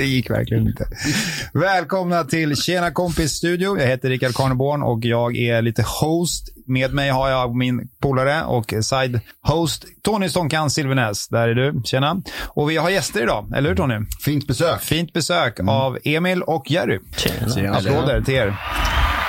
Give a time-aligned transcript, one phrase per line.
[0.00, 0.86] det gick verkligen inte.
[1.52, 3.80] Välkomna till Tjena kompis studio.
[3.80, 6.48] Jag heter Rickard Karneborn och jag är lite host.
[6.66, 11.28] Med mig har jag min polare och side-host Tony Stonkan Silvernäs.
[11.28, 11.82] Där är du.
[11.84, 12.22] Tjena.
[12.48, 13.94] Och vi har gäster idag, eller hur Tony?
[14.24, 14.80] Fint besök.
[14.80, 16.98] Fint besök av Emil och Jerry.
[17.54, 17.76] Tjena.
[17.76, 18.56] Applåder till er.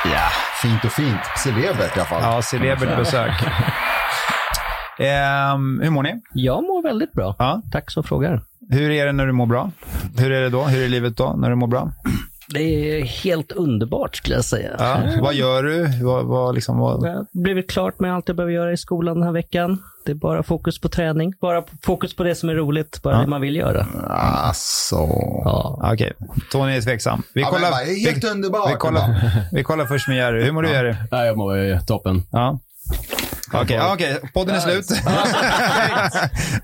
[0.05, 0.29] Ja,
[0.61, 1.19] fint och fint.
[1.43, 2.21] Celebert i alla fall.
[2.23, 3.31] Ja, celebert besök.
[5.01, 6.21] Ehm, hur mår ni?
[6.33, 7.35] Jag mår väldigt bra.
[7.39, 7.61] Ja.
[7.71, 8.43] Tack som frågar.
[8.69, 9.71] Hur är det när du mår bra?
[10.17, 10.63] Hur är det då?
[10.63, 11.91] Hur är livet då, när du mår bra?
[12.53, 12.61] Det
[12.99, 14.69] är helt underbart skulle jag säga.
[14.79, 14.97] Ja.
[15.21, 16.03] Vad gör du?
[16.03, 17.07] Vad, vad, liksom, vad...
[17.07, 19.83] Jag har blivit klart med allt jag behöver göra i skolan den här veckan.
[20.05, 21.33] Det är bara fokus på träning.
[21.41, 23.01] Bara fokus på det som är roligt.
[23.03, 23.21] Bara Ja.
[23.21, 23.85] det man vill göra.
[24.09, 24.95] Alltså.
[25.45, 25.89] Ja.
[25.93, 26.13] Okej,
[26.51, 27.23] Tony är tveksam.
[27.33, 28.71] Vi Ja, men kollar, det är helt vi, underbart.
[28.71, 30.43] vi, kollar, vi kollar först med Jerry.
[30.43, 30.95] Hur mår du Jerry?
[31.11, 32.23] Nej, jag mår ju toppen.
[32.31, 32.59] Ja.
[33.53, 34.17] Okej, ja, okej.
[34.33, 34.85] podden är slut.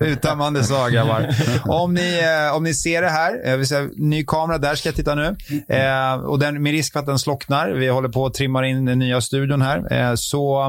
[0.00, 1.28] Uttömmande svar grabbar.
[1.64, 4.88] Om ni, eh, om ni ser det här, jag vill säga, ny kamera, där ska
[4.88, 5.36] jag titta nu.
[5.68, 8.84] Eh, och den, med risk för att den slocknar, vi håller på att trimma in
[8.84, 9.92] den nya studion här.
[9.92, 10.64] Eh, så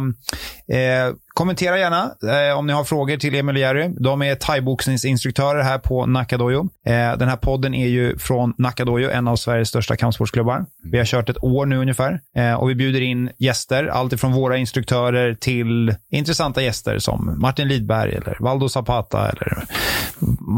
[0.67, 2.03] eh, kommentera gärna
[2.49, 3.89] eh, om ni har frågor till Emil och Jerry.
[3.99, 6.59] De är thaiboxningsinstruktörer här på Nakadojo.
[6.85, 10.65] Eh, den här podden är ju från Nakadojo, en av Sveriges största kampsportsklubbar.
[10.91, 14.57] Vi har kört ett år nu ungefär eh, och vi bjuder in gäster, alltifrån våra
[14.57, 19.63] instruktörer till intressanta gäster som Martin Lidberg eller Valdo Zapata eller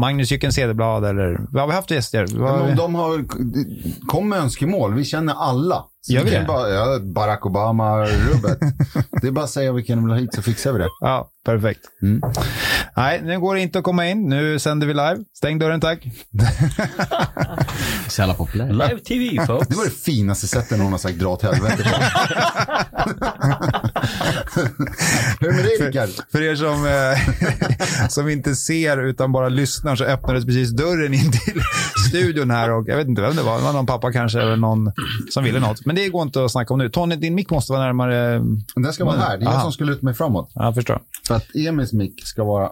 [0.00, 2.26] Magnus Jycken Cederblad eller vad har vi haft gäster?
[2.34, 3.24] Vad har vi- de har,
[4.08, 4.94] kom med önskemål.
[4.94, 5.84] Vi känner alla.
[6.06, 6.44] Så Gör vi det?
[6.48, 8.58] Bara, ja, Barack Obama-rubbet.
[9.22, 10.88] det är bara att säga vilken de vill ha hit så fixar vi det.
[11.00, 11.80] Ja, perfekt.
[12.02, 12.22] Mm.
[12.96, 14.28] Nej, nu går det inte att komma in.
[14.28, 15.18] Nu sänder vi live.
[15.34, 15.98] Stäng dörren tack.
[18.08, 18.72] Så jävla populär.
[18.72, 19.68] Live TV folks.
[19.68, 21.90] Det var det finaste sättet någon har sagt dra åt helvete på.
[25.86, 26.08] Rickard?
[26.32, 31.32] För er som, eh, som inte ser utan bara lyssnar så öppnades precis dörren in
[31.32, 31.62] till
[32.08, 33.58] studion här och jag vet inte vem det var.
[33.58, 34.92] Det var någon pappa kanske eller någon
[35.30, 35.86] som ville något.
[35.86, 36.88] Men det går inte att snacka om nu.
[36.88, 38.42] Tony, din mick måste vara närmare.
[38.74, 39.38] Den ska vara här.
[39.38, 39.62] Det är jag Aha.
[39.62, 40.50] som ska luta mig framåt.
[40.54, 41.00] Ja, jag förstår.
[41.26, 42.70] För att Emils mick ska vara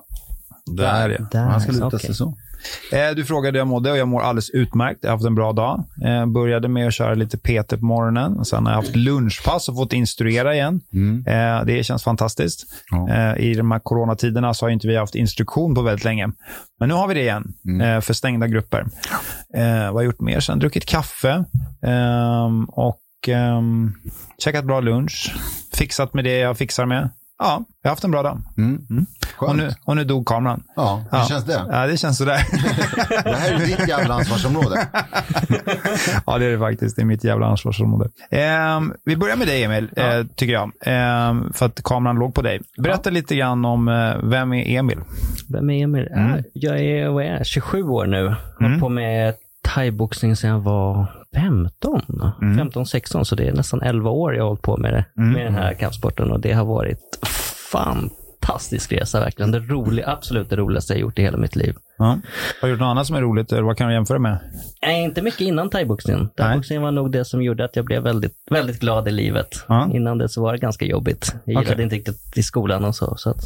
[0.66, 1.26] Där ja.
[1.32, 2.00] Där, Han ska luta okej.
[2.00, 2.34] sig så.
[2.92, 4.98] Eh, du frågade hur jag mådde och jag mår alldeles utmärkt.
[5.02, 5.84] Jag har haft en bra dag.
[6.04, 8.38] Eh, började med att köra lite PT på morgonen.
[8.38, 10.80] Och sen har jag haft lunchpass och fått instruera igen.
[11.26, 12.66] Eh, det känns fantastiskt.
[12.90, 13.08] Ja.
[13.10, 16.30] Eh, I de här coronatiderna så har inte vi haft instruktion på väldigt länge.
[16.80, 18.86] Men nu har vi det igen eh, för stängda grupper.
[19.54, 20.58] Eh, vad har jag gjort mer sen?
[20.58, 21.44] Druckit kaffe
[21.82, 23.92] ehm, och ehm,
[24.38, 25.34] käkat bra lunch.
[25.74, 27.10] Fixat med det jag fixar med.
[27.42, 28.38] Ja, jag har haft en bra dag.
[28.58, 28.86] Mm.
[29.38, 29.56] Och Skönt.
[29.58, 30.62] nu, och nu dog kameran.
[30.76, 31.24] Ja, hur Ja.
[31.24, 31.62] känns det?
[31.70, 32.40] Ja, det känns sådär.
[33.24, 34.86] Det här är ditt jävla ansvarsområde.
[36.26, 36.96] ja, det är det faktiskt.
[36.96, 38.10] Det är mitt jävla ansvarsområde.
[38.30, 40.70] Ehm, vi börjar med dig, Emil, eh, tycker jag.
[40.86, 42.60] Ehm, för att kameran låg på dig.
[42.78, 44.98] Berätta lite grann om eh, vem är Emil?
[45.48, 46.06] Vem är Emil?
[46.06, 46.30] Mm.
[46.36, 48.26] Ja, Jag är, vad är jag, 27 år nu.
[48.28, 48.36] Har
[48.66, 49.34] hållit på med
[49.74, 52.02] thaiboxning sedan jag var 15.
[52.42, 52.58] Mm.
[52.58, 55.32] 15, 16, så det är nästan 11 år jag har hållit på med, det, Mm.
[55.32, 57.18] med den här kampsporten och det har varit
[57.72, 59.50] fantastisk resa verkligen.
[59.52, 61.74] Det roliga, absolut det roligaste jag gjort i hela mitt liv.
[61.98, 62.04] Ja.
[62.60, 63.52] Har du gjort något annat som är roligt?
[63.52, 64.38] Vad kan du jämföra med?
[64.82, 66.28] Nej, inte mycket innan thaiboxningen.
[66.36, 69.64] Thaiboxningen var nog det som gjorde att jag blev väldigt, väldigt glad i livet.
[69.68, 69.90] Ja.
[69.92, 71.34] Innan det så var det ganska jobbigt.
[71.44, 71.82] Jag gillade Okej.
[71.84, 73.16] inte riktigt i skolan och så.
[73.16, 73.40] Så att,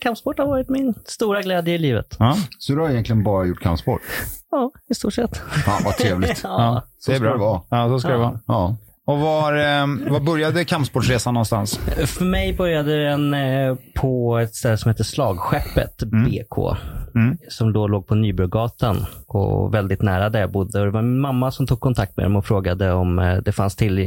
[0.00, 2.16] kampsport har varit min stora glädje i livet.
[2.18, 4.00] Ja, Så du har egentligen bara gjort kampsport?
[4.50, 5.42] Ja, i stort sett.
[5.66, 6.40] Ja, vad trevligt.
[6.44, 6.82] Ja.
[6.98, 7.60] Så ska det vara.
[7.68, 8.40] Ja, så ska det vara.
[8.46, 8.76] Ja.
[9.04, 11.78] Och var, eh, var började kampsportsresan någonstans?
[12.06, 16.76] För mig började den eh, på ett ställe som heter Slagskeppet, BK.
[17.14, 17.38] Mm.
[17.48, 18.96] Som då låg på Nybrogatan
[19.26, 20.80] och väldigt nära där jag bodde.
[20.80, 23.52] Och det var min mamma som tog kontakt med dem och frågade om eh, det
[23.52, 23.98] fanns till,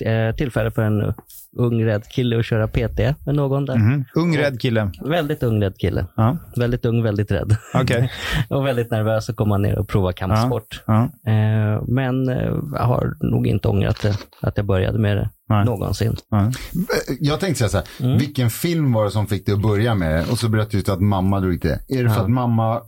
[0.00, 1.14] eh, tillfälle för en
[1.56, 3.76] ung rädd kille att köra PT med någon där.
[3.76, 4.04] Mhm.
[4.14, 4.90] Ung rädd kille.
[5.04, 6.06] Väldigt ung rädd kille.
[6.16, 7.56] Ja, Väldigt ung, väldigt rädd.
[7.74, 8.10] okej.
[8.48, 10.82] och väldigt nervös att komma ner och prova kampsport.
[10.86, 11.02] Ja.
[11.26, 15.64] Eh, men eh, jag har nog inte ångrat det, att jag började med det Nej.
[15.64, 16.16] någonsin.
[16.30, 16.50] Ja.
[17.20, 18.18] Jag tänkte säga så här, Mm.
[18.18, 20.30] vilken film var det som fick dig att börja med det?
[20.32, 21.80] Och så berättade du att mamma drog det.
[21.88, 22.80] Är det för att mamma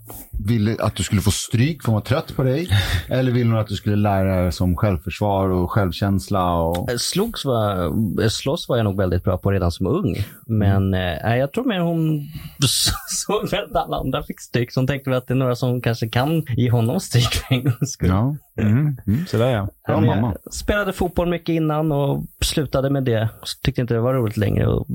[0.47, 2.69] ville att du skulle få stryk för hon var trött på dig?
[3.09, 6.53] Eller ville hon att du skulle lära dig som självförsvar och självkänsla?
[6.55, 6.91] Och...
[6.91, 7.85] Eh, Slogs var,
[8.23, 10.17] eh, slåss var jag nog väldigt bra på redan som ung.
[10.47, 12.21] Men eh, jag tror mer hon
[13.27, 14.73] såg väl att alla andra fick stryk.
[14.73, 17.55] Så hon tänkte väl att det är några som kanske kan ge honom stryk för
[17.55, 18.09] en gångs skull.
[18.09, 18.37] Ja.
[18.59, 18.97] Mm.
[19.29, 19.69] Så där ja.
[19.87, 20.35] Bra Men jag mamma.
[20.51, 23.29] Spelade fotboll mycket innan och slutade med det.
[23.43, 24.87] Så tyckte inte det var roligt längre och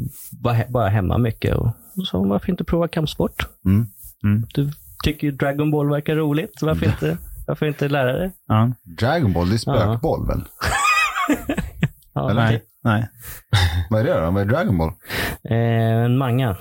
[0.41, 1.55] var he- bara hemma mycket.
[1.55, 1.73] Och
[2.07, 3.47] så varför inte prova kampsport?
[3.65, 3.87] Mm.
[4.23, 4.45] Mm.
[4.53, 4.71] Du
[5.03, 6.51] tycker ju Dragon Ball verkar roligt.
[6.59, 7.17] Så varför inte,
[7.47, 8.31] varför inte lära dig?
[8.47, 8.71] ja.
[8.99, 10.41] Dragon Ball, det är spökboll väl?
[12.13, 12.41] Ja, Eller?
[12.43, 12.63] Nej.
[12.83, 13.07] Nej.
[13.89, 14.31] Vad är det då?
[14.31, 14.91] Vad är Dragon Ball?
[15.49, 15.57] Eh,
[16.05, 16.57] en manga.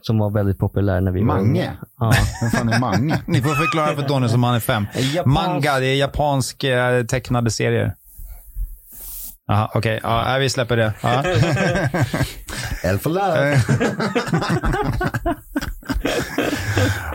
[0.00, 1.70] som var väldigt populär när vi var Mange?
[2.00, 2.12] Ja.
[2.40, 3.22] Vem fan är Mange?
[3.26, 4.86] Ni får förklara för Tony som han är fem.
[4.94, 7.94] Japansk- Manga, det är japansk eh, tecknade serier.
[9.46, 10.00] Jaha, okej.
[10.02, 10.92] Ja, nej, vi släpper det.
[11.02, 11.22] Ja.
[12.90, 13.60] Elf Alive.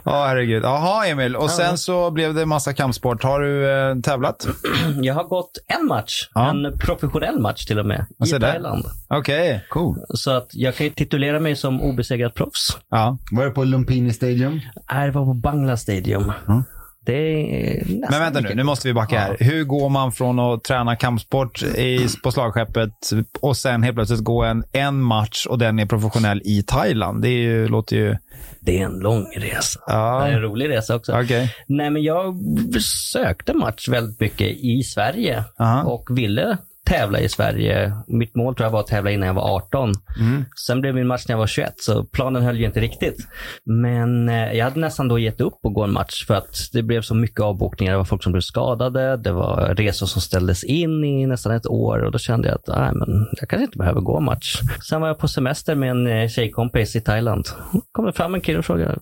[0.06, 0.64] Ja, herregud.
[0.64, 1.36] Jaha, Emil.
[1.36, 3.24] Och sen så blev det massa kampsport.
[3.24, 4.48] Har du eh, tävlat?
[5.02, 6.50] Jag har gått en match, Ja.
[6.50, 8.30] en professionell match till och med, i?
[8.30, 8.86] Thailand.
[9.08, 9.66] Okej.
[9.70, 9.96] Cool.
[10.10, 12.78] Så att jag kan ju titulera mig som obesegrat proffs.
[12.90, 13.18] Ja.
[13.32, 14.60] Var det på Lumpini Stadium?
[14.92, 16.24] Nej, det var på Bangla Stadium.
[16.48, 16.64] Nästan
[17.06, 19.38] Men vänta nu, nu måste vi backa här.
[19.40, 22.92] Hur går man från att träna kampsport i, på slagskeppet
[23.40, 27.22] och sen helt plötsligt gå en, en match och den är professionell i Thailand?
[27.22, 28.18] Det ju, låter ju...
[28.60, 29.80] Det är en lång resa.
[29.88, 30.20] Ja.
[30.20, 31.22] Det är en rolig resa också.
[31.22, 31.56] Okej.
[31.68, 32.36] Nej, men jag
[32.82, 35.84] sökte match väldigt mycket i Sverige Aha.
[35.84, 36.58] och ville
[36.90, 37.94] tävla i Sverige.
[38.08, 39.94] Mitt mål tror jag var att tävla innan jag var 18.
[40.20, 40.46] Mm.
[40.68, 43.18] Sen blev min match när jag var 21, så planen höll ju inte riktigt.
[43.66, 46.84] Men eh, jag hade nästan då gett upp att gå en match för att det
[46.84, 47.92] blev så mycket avbokningar.
[47.92, 51.68] Det var folk som blev skadade, det var resor som ställdes in i nästan ett
[51.68, 54.62] år och då kände jag att nej, men jag kanske inte behöver gå en match.
[54.90, 57.46] Sen var jag på semester med en eh, tjejkompis i Thailand.
[57.92, 59.00] kom det fram en kille och frågade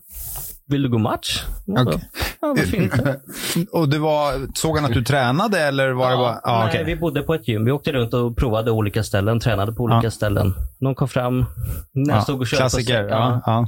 [0.68, 1.44] vill du gå match?
[1.68, 2.10] Och Okej.
[2.42, 3.20] Ja, varför inte?
[3.72, 6.40] Och du var, såg han att du tränade eller var det bara...
[6.44, 6.84] Ja, nej, okej.
[6.86, 7.66] vi bodde på ett gym.
[7.66, 10.12] Vi åkte runt och provade olika ställen, tränade på olika Ja.
[10.12, 10.54] ställen.
[10.80, 11.46] Någon kom fram,
[11.94, 12.62] när jag Ja, stod och köpte.
[12.62, 13.04] klassiker.
[13.08, 13.68] Ja, ja.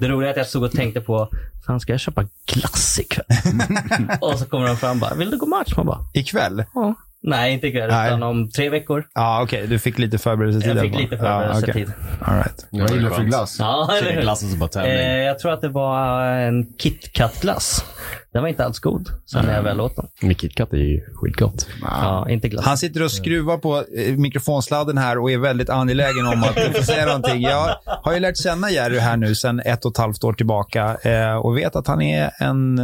[0.00, 1.28] Det roliga är att jag stod och tänkte på,
[1.66, 3.26] fan ska jag köpa glass ikväll?
[4.20, 5.72] och så kommer de fram och bara, vill du gå match?
[5.76, 6.64] Man bara, Ikväll?
[6.74, 6.94] ja.
[7.22, 8.08] Nej, inte ikväll, Nej.
[8.08, 9.04] utan om tre veckor.
[9.14, 9.66] Ja, okej.
[9.66, 10.76] Du fick lite förberedelsetid.
[10.76, 11.46] Jag fick lite bara.
[11.46, 11.92] Ja, förberedelsetid.
[12.20, 12.66] All right.
[12.70, 13.56] Vad gillar du för glass?
[13.58, 14.20] Ja, eller hur?
[14.22, 14.92] Glassen som bara tävling.
[14.92, 17.84] Eh, jag tror att det var en KitKat-glass.
[18.32, 20.06] Den var inte alls god, sen när jag väl åt den.
[20.20, 21.66] Men KitKat är ju skitgott.
[21.82, 22.64] Ja, inte glass.
[22.64, 26.82] Han sitter och skruvar på eh, mikrofonsladden här och är väldigt angelägen om att få
[26.82, 27.42] säga någonting.
[27.42, 30.96] Jag har ju lärt känna Jerry här nu sedan ett och ett halvt år tillbaka
[31.02, 32.80] eh, och vet att han är en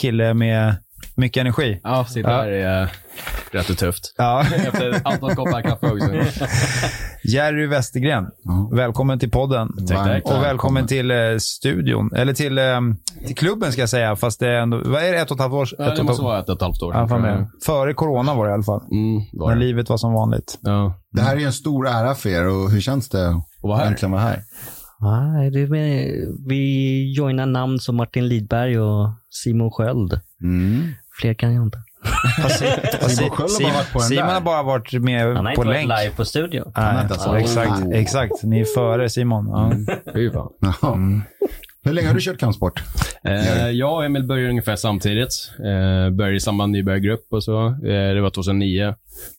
[0.00, 0.76] kille med
[1.16, 1.80] mycket energi.
[1.82, 2.36] Ja, sitta Ja.
[2.36, 2.88] här är
[3.52, 4.14] rätt och tufft.
[4.18, 4.40] Ja.
[4.40, 6.10] Efter Antons koppar kaffe också.
[7.24, 8.26] Jerry Westergren,
[8.72, 9.68] välkommen till podden.
[9.88, 10.24] Tack, tack.
[10.24, 12.80] Och välkommen till eh, studion, eller till, eh,
[13.26, 15.40] till klubben ska jag säga, fast det är ändå, vad är det, ett och ett
[15.40, 15.68] halvt år?
[15.78, 17.48] Ja, ett det och måste vara ett och ett halvt år ja, fan med.
[17.66, 18.80] Före corona var det i alla fall.
[18.92, 19.60] Mm, var När det.
[19.66, 20.58] livet var som vanligt.
[20.62, 20.94] Ja.
[21.12, 23.86] Det här är en stor ära för er och hur känns det att vara här.
[23.86, 24.42] äntligen vara här?
[25.00, 26.10] Nej, det är med,
[26.48, 30.20] vi joinar namn som Martin Lidberg och Simon Sköld.
[30.42, 30.82] Mm.
[31.20, 31.78] Fler kan jag inte.
[33.08, 34.34] Simon har bara varit på den Simon där.
[34.34, 36.00] har bara varit med Han har på inte varit länk.
[36.02, 36.72] live på studio.
[36.76, 38.42] Nej, ens varit exakt, exakt.
[38.42, 39.46] Ni är före Simon.
[39.48, 39.72] Ja.
[40.14, 40.48] Fy fan.
[40.82, 40.98] Ja.
[41.84, 42.82] Hur länge har du kört kampsport?
[43.24, 45.50] Eh, jag och Emil började ungefär samtidigt.
[45.58, 47.66] Eh, började i samma nybörjargrupp och så.
[47.66, 48.94] Eh, det var 2009.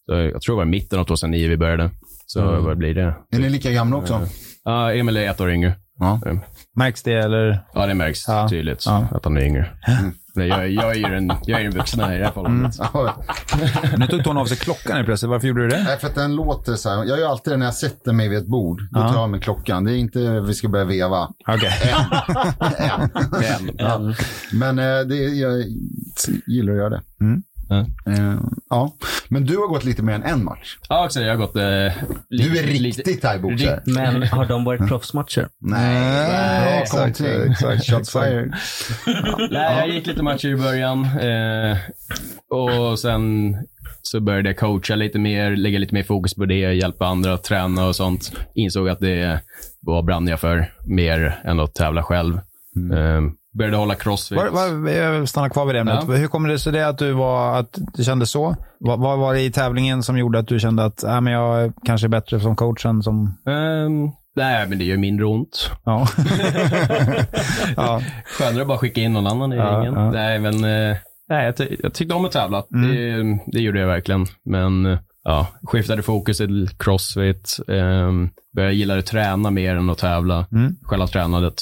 [0.06, 1.90] Så jag tror det var mitten av 2009 vi började.
[2.26, 3.16] Så vad blir det?
[3.32, 4.22] Är ni lika gamla också?
[4.64, 5.76] Ja, Emil är ett år yngre.
[6.00, 6.22] Ja.
[6.26, 6.34] Eh,
[6.76, 7.60] Märks det eller?
[7.74, 8.50] Ja, det märks Ja.
[8.50, 9.08] tydligt Ja.
[9.12, 9.70] att han är yngre.
[10.36, 12.76] Nej, jag, jag, är ju den, jag är den vuxna i det här förhållandet.
[12.94, 13.16] Ja,
[13.98, 15.30] Nu tog Tony av sig klockan helt plötsligt.
[15.30, 15.84] Varför gjorde du det?
[15.84, 17.04] Nej, för att den låter så här.
[17.06, 18.82] Jag gör alltid det när jag sätter mig vid ett bord.
[18.92, 19.84] Då tar jag av mig klockan.
[19.84, 21.30] Det är inte vi ska börja veva.
[21.48, 21.72] Okej.
[22.78, 23.10] Än.
[23.32, 24.14] Men, Ja.
[24.52, 25.64] Men eh, det, jag
[26.48, 27.02] gillar att göra det.
[27.22, 27.44] Mm.
[27.70, 27.80] Ja.
[28.12, 28.40] Eh,
[28.70, 28.94] ja.
[29.30, 30.78] Men du har gått lite mer än en match.
[30.90, 31.56] Ja, också, jag har gått...
[31.56, 33.82] Eh, Du är riktig thaiboxare.
[33.86, 35.48] Men har de varit proffsmatcher?
[35.62, 37.52] Nej, bra exakt, kommentar.
[37.52, 37.86] exakt.
[37.86, 38.54] Shots fired.
[39.52, 41.04] Nej, jag gick lite matcher i början.
[41.06, 41.78] Eh,
[42.50, 43.56] och sen
[44.02, 47.44] så började jag coacha lite mer, lägga lite mer fokus på det, hjälpa andra att
[47.44, 48.32] träna och sånt.
[48.56, 49.40] Insåg att det
[49.82, 52.36] var brann jag för mer än att tävla själv.
[52.94, 53.22] Eh,
[53.58, 54.38] började hålla crossfit.
[54.38, 56.04] Var, var, jag stannar kvar vid det ämnet.
[56.08, 56.14] Ja.
[56.14, 58.56] Hur kommer det sig det att du, var, att du kände så?
[58.80, 61.74] Vad, vad var det i tävlingen som gjorde att du kände att äh, men jag
[61.86, 63.38] kanske är bättre som coach än som...
[63.48, 65.72] Ehm, nej, men det gör mindre ont.
[65.86, 66.08] Ja.
[67.76, 68.02] ja.
[68.26, 69.94] Skönare att bara skicka in någon annan i Ja, ringen.
[69.94, 70.12] ja.
[70.12, 70.98] Nej, men eh,
[71.30, 72.64] nej, jag, ty- jag tyckte om att tävla.
[72.74, 72.92] Mm.
[73.38, 74.26] Det, det gjorde jag verkligen.
[74.46, 77.58] Men eh, ja, skiftade fokus till crossfit.
[77.68, 80.46] Um, började gilla att träna mer än att tävla.
[80.52, 80.76] Mm.
[80.84, 81.62] Själva tränandet.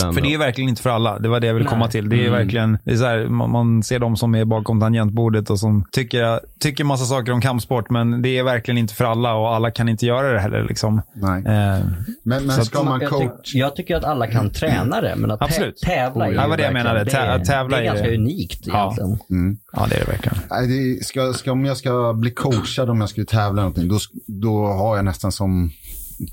[0.00, 1.18] Sen, För det är verkligen inte för alla.
[1.18, 2.08] Det var det jag ville komma till.
[2.08, 2.32] Det är Mm.
[2.32, 5.84] verkligen, det är så här, man, man ser de som är bakom tangentbordet och som
[5.92, 9.70] tycker, tycker massa saker om kampsport, men det är verkligen inte för alla och alla
[9.70, 10.64] kan inte göra det heller.
[10.68, 11.02] Liksom.
[11.14, 11.42] Nej.
[11.46, 11.84] Eh,
[12.24, 13.22] Men, Så men att ska man jag, coach?
[13.52, 15.76] tyck, jag tycker att alla kan träna det, men att tä- Absolut.
[15.78, 16.42] tävla Oh, är ja.
[16.42, 17.04] ju var det jag menade.
[17.04, 18.82] Det är, att tävla det är är- ganska unikt Ja.
[18.84, 19.18] egentligen.
[19.30, 19.56] Mm.
[19.72, 20.38] ja, det är det verkligen.
[20.50, 20.66] Nej,
[20.98, 24.66] det ska, ska, om jag ska bli coachad, om jag skulle tävla någonting, då, då
[24.66, 25.70] har jag nästan som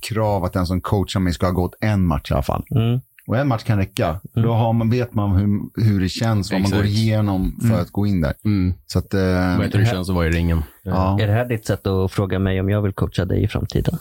[0.02, 2.64] krav att den som coachar mig ska ha gått en match i alla fall.
[2.76, 3.00] Mm.
[3.28, 4.20] Och en match kan räcka.
[4.34, 6.82] Då har man, vet man hur, hur det känns, vad man Exakt.
[6.82, 8.34] går igenom för att gå in där.
[8.46, 8.74] Mm.
[8.88, 9.22] Så att, eh,
[9.58, 10.64] Vad heter det känns att vara i ringen.
[10.84, 11.20] ja.
[11.22, 13.98] Är det här ditt sätt att fråga mig om jag vill coacha dig i framtiden?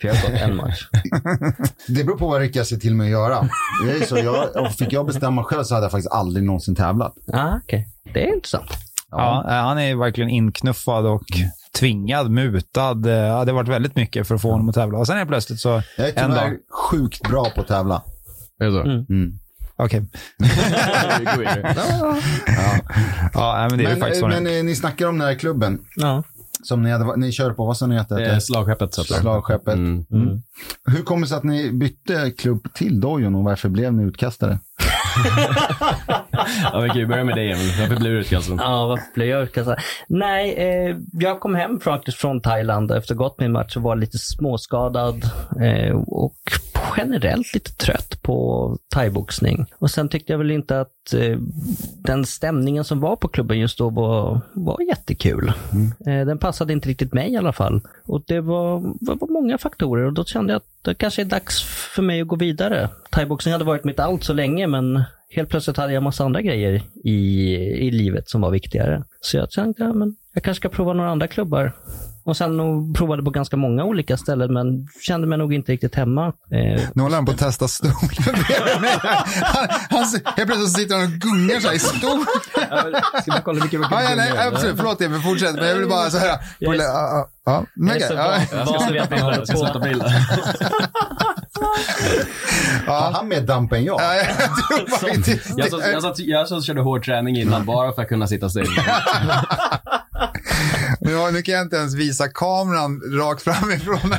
[0.00, 0.88] För jag har gått en match.
[1.88, 3.48] Det beror på vad Rickard ser till mig att göra.
[3.86, 6.74] Det är så, jag, och fick jag bestämma själv så hade jag faktiskt aldrig någonsin
[6.74, 7.14] tävlat.
[7.32, 7.88] Ah, okej.
[8.14, 8.70] Det är intressant.
[9.10, 11.24] Ja, eh, han är verkligen inknuffad och
[11.78, 13.06] tvingad, mutad.
[13.06, 14.98] Eh, Ja, det har varit väldigt mycket för att få honom att tävla.
[14.98, 16.38] Och sen är plötsligt så Jag är en dag.
[16.38, 16.56] tyvärr
[16.90, 18.02] sjukt bra på att tävla.
[18.60, 18.80] Är det så?
[18.82, 19.38] Mm.
[19.76, 20.00] Okej.
[21.34, 21.74] Gå vidare.
[23.34, 25.78] Ja, nej, men det är Men, faktiskt men eh, ni snackar om den här klubben
[25.96, 26.22] Ja.
[26.64, 27.66] som ni, hade, ni körde på.
[27.66, 28.38] Vad sa ni att det Eh?
[28.38, 28.94] Slagskeppet.
[28.94, 29.74] Slagskeppet.
[29.74, 30.04] Mm.
[30.86, 34.58] Hur kommer det sig att ni bytte klubb till Dojon och varför blev ni utkastade?
[36.72, 37.72] Ja, vi kan ju börja med dig Emil.
[37.80, 38.54] Varför blev du utkastad?
[38.58, 39.76] Ja, varför blev jag utkastad?
[40.08, 44.18] Nej, eh, jag kom hem faktiskt från Thailand efter gått min match och var lite
[44.18, 45.24] småskadad
[45.60, 46.36] eh, och
[46.96, 49.66] generellt lite trött på thaiboxning.
[49.78, 51.38] Och sen tyckte jag väl inte att eh,
[52.04, 55.52] den stämningen som var på klubben just då var, var jättekul.
[56.06, 57.80] Eh, den passade inte riktigt mig i alla fall.
[58.04, 61.26] Och det var, var, var många faktorer och då kände jag att det kanske är
[61.26, 61.62] dags
[61.94, 62.88] för mig att gå vidare.
[63.10, 66.82] Thaiboxning hade varit mitt allt så länge men helt plötsligt hade jag massa andra grejer
[67.04, 69.04] i, i livet som var viktigare.
[69.20, 71.72] Så jag tänkte, ja, men jag kanske ska prova några andra klubbar.
[72.24, 75.94] Och sen nog provade på ganska många olika ställen men kände mig nog inte riktigt
[75.94, 76.26] hemma.
[76.26, 77.94] Eh, Nu håller han på att testa stolen.
[79.42, 80.04] Han, han,
[80.36, 82.26] helt plötsligt sitter han och gungar så här i stolen.
[83.22, 84.76] Ska man kolla vilka Ja, ja, nej, absolut.
[84.76, 85.54] Förlåt Emil, fortsätt.
[85.54, 86.38] Men jag vill bara så här.
[86.58, 87.66] Jag är- Ja, ja, ja.
[87.74, 89.02] Men jag så ja.
[89.02, 89.78] att vi håller Jag ska sätta på.
[89.78, 90.02] bild.
[92.86, 94.00] Har han mer damp än jag?
[94.00, 97.92] Ja, jag tror faktiskt- Jag, så, jag, satt, jag så körde hård träning innan bara
[97.92, 98.66] för att kunna sitta still.
[101.00, 103.98] Nu, har- nu kan jag inte ens visa kameran rakt framifrån.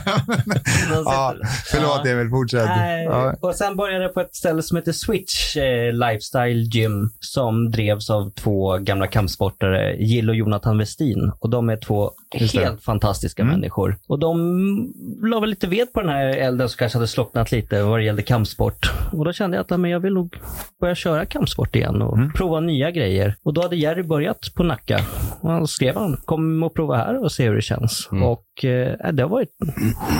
[1.05, 1.35] ja,
[1.71, 2.69] förlåt Emil, fortsätt.
[3.05, 3.33] Ja.
[3.41, 8.09] Och sen började jag på ett ställe som heter Switch eh, Lifestyle Gym som drevs
[8.09, 11.31] av två gamla kampsportare, Jill och Jonathan Westin.
[11.39, 12.11] Och de är två
[12.53, 13.12] helt fantastiska
[13.43, 13.97] människor.
[14.07, 17.83] Och de la väl lite ved på den här elden som kanske hade slocknat lite
[17.83, 18.91] vad det gällde kampsport.
[19.11, 20.35] Och då kände jag att men jag vill nog
[20.81, 23.35] börja köra kampsport igen och prova nya grejer.
[23.43, 24.99] Och då hade Jerry börjat på Nacka.
[25.41, 28.09] Och han skrev han, kom och prova här och se hur det känns.
[28.23, 29.49] Och eh, det har varit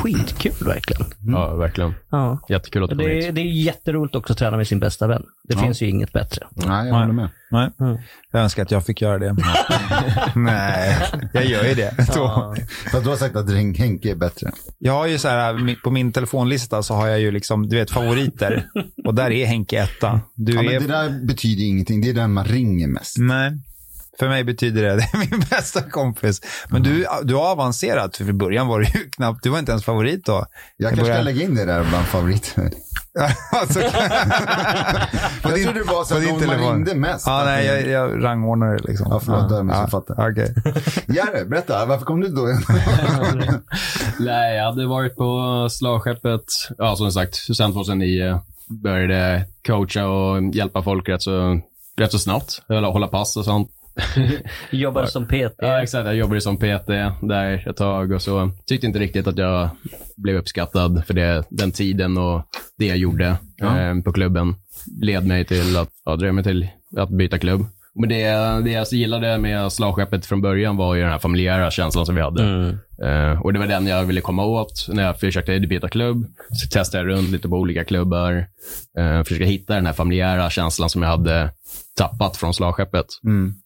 [0.04, 1.06] skitkul verkligen.
[1.28, 1.94] Ja, verkligen.
[2.12, 2.40] Ja.
[2.50, 3.25] Jättekul att du Och kom det, hit.
[3.28, 5.24] är, det är jätteroligt också att träna med sin bästa vän.
[5.50, 6.48] Det finns ju inget bättre.
[6.52, 7.30] Nej, jag håller med.
[7.52, 7.70] Nej.
[7.80, 7.98] Mm.
[8.32, 9.36] Jag önskar att jag fick göra det.
[10.36, 10.98] Nej,
[11.34, 11.92] jag gör ju det.
[12.92, 14.52] För att du har sagt att Hen- Henke är bättre.
[14.80, 17.92] Jag har ju så här, på min telefonlista så har jag ju liksom, du vet,
[17.92, 18.66] favoriter.
[19.06, 20.22] Och där är Henke etta.
[20.36, 20.66] Du Ja, är...
[20.80, 22.02] men det där betyder ingenting.
[22.02, 23.16] Det är den man ringer mest.
[23.20, 23.52] Nej.
[24.20, 26.41] För mig betyder det, det är min bästa kompis.
[26.70, 29.72] Men du, du har avancerat, för i början var du ju knappt, du var inte
[29.72, 30.46] ens favorit då.
[30.77, 32.72] Jag kanske ska lägga in det där bland favoriter.
[33.51, 37.27] alltså, Jag din- trodde det var så att någon man ringde mest.
[37.27, 39.08] Ja, nej, jag, jag rangordnar det liksom.
[39.10, 40.15] Ja, förlåt, då har jag missuppfattat.
[40.17, 40.53] Ja, okej.
[41.08, 41.86] Jerry, berätta.
[41.86, 42.48] Varför kom du då?
[44.20, 46.43] Nej, jag hade varit på slagskeppet,
[46.77, 48.39] ja som sagt, sen 2009.
[48.84, 51.60] Började coacha och hjälpa folk rätt så,
[51.98, 52.62] rätt så snabbt.
[52.67, 53.70] Hålla pass och sånt.
[54.72, 55.56] Jobbade som PT.
[55.58, 56.06] Ja, exakt.
[56.06, 56.88] Jag jobbade som PT
[57.22, 59.70] där ett tag och så tyckte inte riktigt att jag
[60.18, 62.44] blev uppskattad för det, den tiden och
[62.78, 63.28] det jag gjorde
[63.62, 64.56] eh, på klubben.
[65.02, 67.66] Led mig till att, ja, drev mig till att byta klubb.
[67.96, 68.24] Men det,
[68.64, 72.22] det jag gillade med slagskeppet från början var ju den här familjära känslan som vi
[72.22, 72.44] hade.
[72.44, 72.78] Mm.
[73.02, 76.26] Eh, och det var den jag ville komma åt när jag försökte byta klubb.
[76.50, 78.48] Så testade jag runt lite på olika klubbar.
[79.00, 81.52] Uh, försökte hitta den här familjära känslan som jag hade
[81.98, 83.06] tappat från slagskeppet.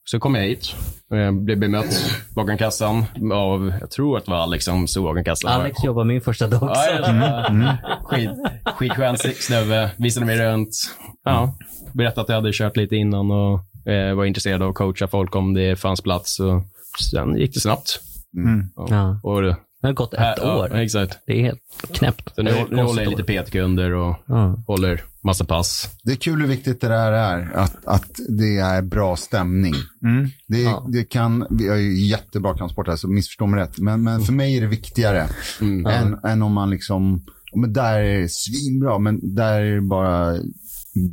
[0.06, 0.76] Så kom jag hit.
[1.10, 5.04] och Jag blev bemött bakom kassan av, jag tror att det var Alex som stod
[5.04, 5.52] bakom kassan.
[5.52, 6.82] Alex jobbade min första dag också.
[6.82, 8.30] Ja, ja, Skit,
[8.76, 10.70] skitskön snubbe, visade mig runt.
[11.24, 11.56] Ja,
[11.94, 13.60] berättade att jag hade kört lite innan och
[13.92, 16.40] eh, var intresserad av att coacha folk om det fanns plats.
[16.40, 16.64] Och
[17.12, 18.02] sen gick det snabbt.
[18.76, 18.88] Ja.
[18.90, 19.20] Ja.
[19.24, 20.68] Och det, har gått ett här- år.
[20.72, 21.18] Ja, exakt.
[21.28, 21.60] Det är helt
[21.94, 22.36] knäppt.
[22.36, 24.64] Så nu, nu håller jag lite PT-kunder och Ja.
[24.68, 25.90] håller massa pass.
[26.04, 27.52] Det är kul hur viktigt det där är.
[27.56, 29.74] Att, att det är bra stämning.
[30.48, 30.88] Det, Ja.
[30.92, 33.78] det kan, vi har ju jättebra kampsport här, så missförstå mig rätt.
[33.80, 35.28] Men, men för mig är det viktigare
[35.90, 39.82] än, än om man liksom, ja, men där är det svinbra, men där är det
[39.82, 40.36] bara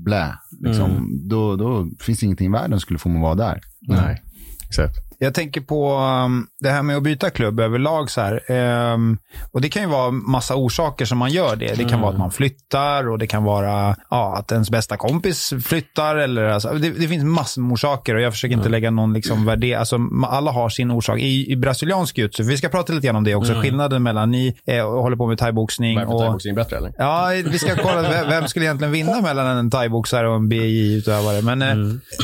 [0.05, 0.35] blä.
[0.61, 1.21] Liksom.
[1.29, 3.61] Då, då finns det ingenting i världen som skulle få mig att vara där.
[3.89, 4.23] Nej,
[4.69, 4.95] exakt.
[5.19, 8.11] Jag tänker på um, det här med att byta klubb överlag.
[8.11, 8.51] Så här.
[8.93, 9.19] Um,
[9.53, 11.75] och Det kan ju vara massa orsaker som man gör det.
[11.79, 15.53] Det kan vara att man flyttar och det kan vara ja, att ens bästa kompis
[15.65, 16.17] flyttar.
[16.17, 19.45] Eller, alltså, det, det finns massor med orsaker och jag försöker inte lägga någon liksom,
[19.47, 19.75] värdering.
[19.75, 21.19] Alltså, alla har sin orsak.
[21.19, 23.55] I, i brasiliansk jiu vi ska prata lite grann om det också.
[23.55, 25.97] Skillnaden mellan ni eh, håller på med thaiboxning.
[25.99, 26.93] Varför och- thaiboxning bättre eller?
[26.99, 31.43] Ja, vi ska kolla vem, vem skulle egentligen vinna mellan en thaiboxare och en BI-utövare.
[31.43, 31.77] Men eh,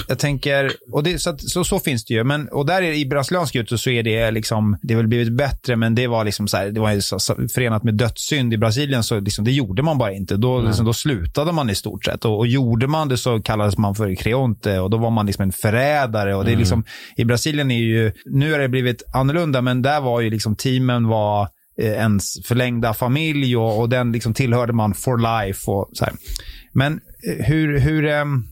[0.08, 2.24] jag tänker, och det, så, att, så, så finns det ju.
[2.24, 5.32] Men, och där är, i brasiliansk jiu så är det liksom, det har väl blivit
[5.32, 8.54] bättre, men det var liksom så här, det var ju så, så, förenat med dödssynd
[8.54, 10.36] i Brasilien, så liksom, det gjorde man bara inte.
[10.36, 12.24] Då, liksom, då slutade man i stort sett.
[12.24, 15.42] Och, och gjorde man det så kallades man för creonte och då var man liksom
[15.42, 16.34] en förrädare.
[16.34, 16.84] Och det är liksom,
[17.16, 21.08] I Brasilien är ju, nu har det blivit annorlunda, men där var ju liksom teamen
[21.08, 25.70] var eh, ens förlängda familj och, och den liksom tillhörde man for life.
[25.70, 26.14] Och så här.
[26.72, 28.44] Men eh, hur, hur, ehm,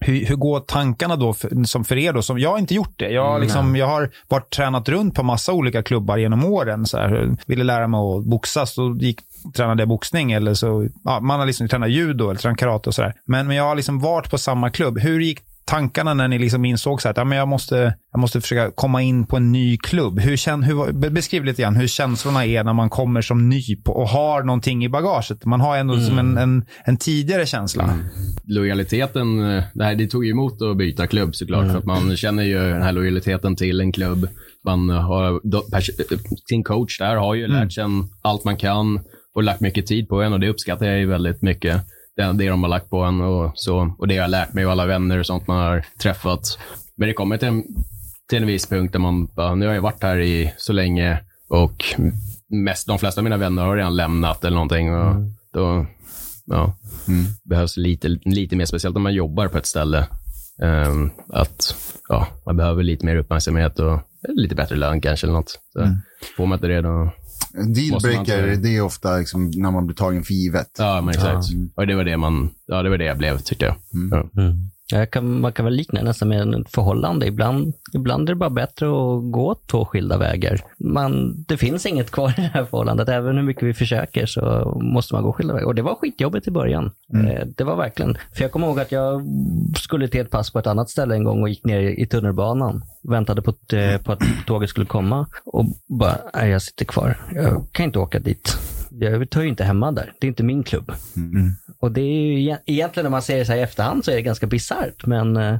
[0.00, 2.12] hur, hur går tankarna då för, som för er?
[2.12, 2.22] Då?
[2.22, 3.10] Som, jag har inte gjort det.
[3.10, 6.86] Jag, har liksom, jag har varit tränat runt på massa olika klubbar genom åren.
[6.86, 9.20] Så här, ville lära mig att boxas, då gick,
[9.56, 10.32] tränade jag boxning.
[10.32, 13.14] Eller så, ja, man har liksom tränat judo eller tränat karate och sådär.
[13.24, 14.98] Men, men jag har liksom varit på samma klubb.
[14.98, 18.40] Hur gick tankarna när ni liksom insåg så att ja, men jag, måste, jag måste
[18.40, 20.20] försöka komma in på en ny klubb?
[20.20, 23.76] Hur, kän, hur, be- beskriv lite grann hur känslorna är när man kommer som ny
[23.84, 25.44] på, och har någonting i bagaget.
[25.44, 27.98] Man har ändå som en, en, en tidigare känsla.
[28.44, 31.70] lojaliteten, eh, det, här, det tog ju emot att byta klubb såklart.
[31.70, 34.28] För att man känner ju den här lojaliteten till en klubb.
[34.64, 35.40] Man har,
[36.48, 37.84] sin coach där har ju lärt sig
[38.22, 39.00] allt man kan
[39.34, 41.82] och lagt mycket tid på en och det uppskattar jag ju väldigt mycket.
[42.18, 44.66] Det, det de har lagt på en och, så, och det jag har lärt mig
[44.66, 46.58] och alla vänner och sånt man har träffat.
[46.96, 47.64] Men det kommer till en,
[48.28, 51.20] till en viss punkt där man bara, nu har jag varit här i så länge
[51.48, 51.84] och
[52.48, 54.94] mest, de flesta av mina vänner har redan lämnat eller någonting.
[54.94, 55.16] Och
[55.52, 55.86] då,
[56.46, 56.74] ja,
[57.44, 60.06] behövs lite, lite mer, speciellt om man jobbar på ett ställe.
[60.62, 61.76] Ehm, att
[62.08, 65.60] ja, man behöver lite mer uppmärksamhet och lite bättre lön kanske eller något.
[65.72, 65.80] Så
[66.36, 67.12] Får man inte det då,
[67.54, 70.70] En dealbreaker, det är ofta liksom när man blir tagen för givet.
[70.78, 71.46] ja men exakt.
[71.74, 73.74] Och det var det man, ja det var det jag blev tyckte jag.
[74.10, 74.28] Ja.
[74.32, 74.54] Jag
[75.10, 77.26] kan, man kan väl likna det nästan med ett förhållande.
[77.26, 80.60] Ibland, ibland är det bara bättre att gå två skilda vägar.
[80.78, 83.08] Man, det finns inget kvar i det här förhållandet.
[83.08, 85.66] Även hur mycket vi försöker så måste man gå skilda vägar.
[85.66, 86.90] Och det var skitjobbigt i början.
[87.14, 88.18] Eh, Det var verkligen.
[88.34, 89.22] För jag kommer ihåg att jag
[89.76, 92.82] skulle till ett pass på ett annat ställe en gång och gick ner i tunnelbanan.
[93.02, 97.16] Väntade på, att, eh, på att tåget skulle komma och bara, nej jag sitter kvar.
[97.34, 98.58] Jag kan inte åka dit.
[99.00, 100.12] Jag tar ju inte hemma där.
[100.20, 100.92] Det är inte min klubb.
[101.80, 104.10] Och det är ju egent- egentligen när man ser det så här i efterhand så
[104.10, 105.06] är det ganska bisarrt.
[105.06, 105.58] Men äh,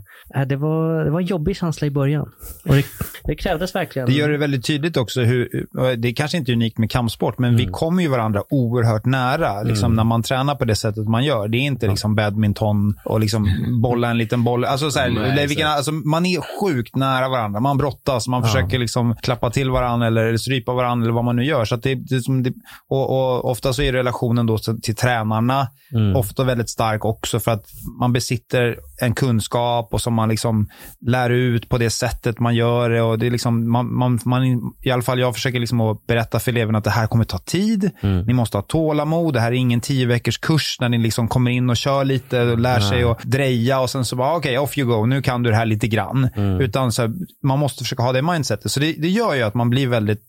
[0.49, 2.29] det, var, det var en jobbig känsla i början.
[2.69, 2.85] Och det,
[3.25, 4.09] det krävdes verkligen.
[4.09, 7.57] Det gör det väldigt tydligt också hur, det är kanske inte unikt med kampsport, men
[7.57, 11.49] vi kommer ju varandra oerhört nära liksom, när man tränar på det sättet man gör.
[11.49, 13.49] Det är inte liksom badminton och liksom
[13.83, 14.65] bolla en liten boll.
[14.65, 17.61] Alltså, så här, Nej, vilken, alltså, man är sjukt nära varandra.
[17.61, 21.45] Man brottas, man försöker liksom klappa till varandra eller strypa varandra eller vad man nu
[21.45, 21.65] gör.
[21.65, 22.53] Så det, det, det,
[22.89, 25.69] och, och ofta så är relationen då till, tränarna
[26.17, 27.67] ofta väldigt stark också för att
[28.01, 30.69] man besitter en kunskap och som man liksom
[31.07, 33.03] lär ut på det sättet man gör det.
[33.03, 34.45] Och det är liksom, man, man, man,
[34.83, 37.39] I alla fall jag försöker liksom att berätta för eleverna att det här kommer ta
[37.39, 37.91] tid.
[38.27, 39.35] Ni måste ha tålamod.
[39.35, 42.43] Det här är ingen tio veckors kurs när ni liksom kommer in och kör lite
[42.43, 45.07] och lär sig att dreja och sen så bara okej, off you go.
[45.07, 46.29] Nu kan du det här lite grann.
[46.61, 47.13] Utan så här,
[47.43, 48.73] man måste försöka ha det mindsetet.
[48.73, 50.23] Så det, det gör ju att man blir väldigt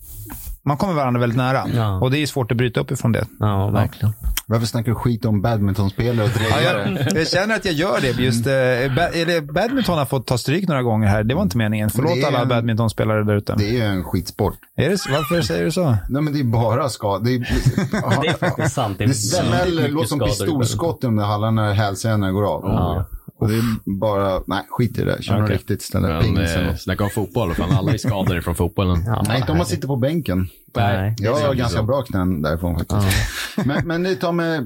[0.65, 1.63] man kommer varandra väldigt nära.
[1.75, 1.99] Ja.
[1.99, 3.25] Och det är svårt att bryta upp ifrån det.
[3.39, 4.13] Ja, verkligen.
[4.47, 7.05] Varför snackar du skit om badmintonspelare och Ja, drejare?
[7.11, 8.07] jag, jag känner att jag gör det.
[8.23, 8.51] Just, eh,
[8.95, 11.23] ba, eller badminton har fått ta stryk några gånger här.
[11.23, 11.89] Det var inte meningen.
[11.89, 13.55] Förlåt alla en- badmintonspelare där ute.
[13.57, 14.53] Det är ju en skitsport.
[14.77, 15.97] Är det, varför säger du så?
[16.09, 17.23] Nej, men det är bara skada.
[17.23, 17.39] Det, är,
[18.21, 18.97] Det är faktiskt sant.
[18.97, 22.61] Det, det smäller, låter som skador pistolskott där hallarna när hälsenorna går av.
[22.63, 23.05] Ja.
[23.39, 25.23] Och det är bara, nej skit i det.
[25.23, 25.55] Kör något Okej.
[25.55, 26.25] riktigt istället.
[26.57, 29.03] Eh, snacka om fotboll, fan alla är skadade från fotbollen.
[29.05, 30.47] Ja, Nej, inte om man sitter på bänken.
[30.75, 31.15] Nej.
[31.17, 33.17] Jag har ganska bra knän därifrån faktiskt.
[33.65, 34.61] Men, men det tar mig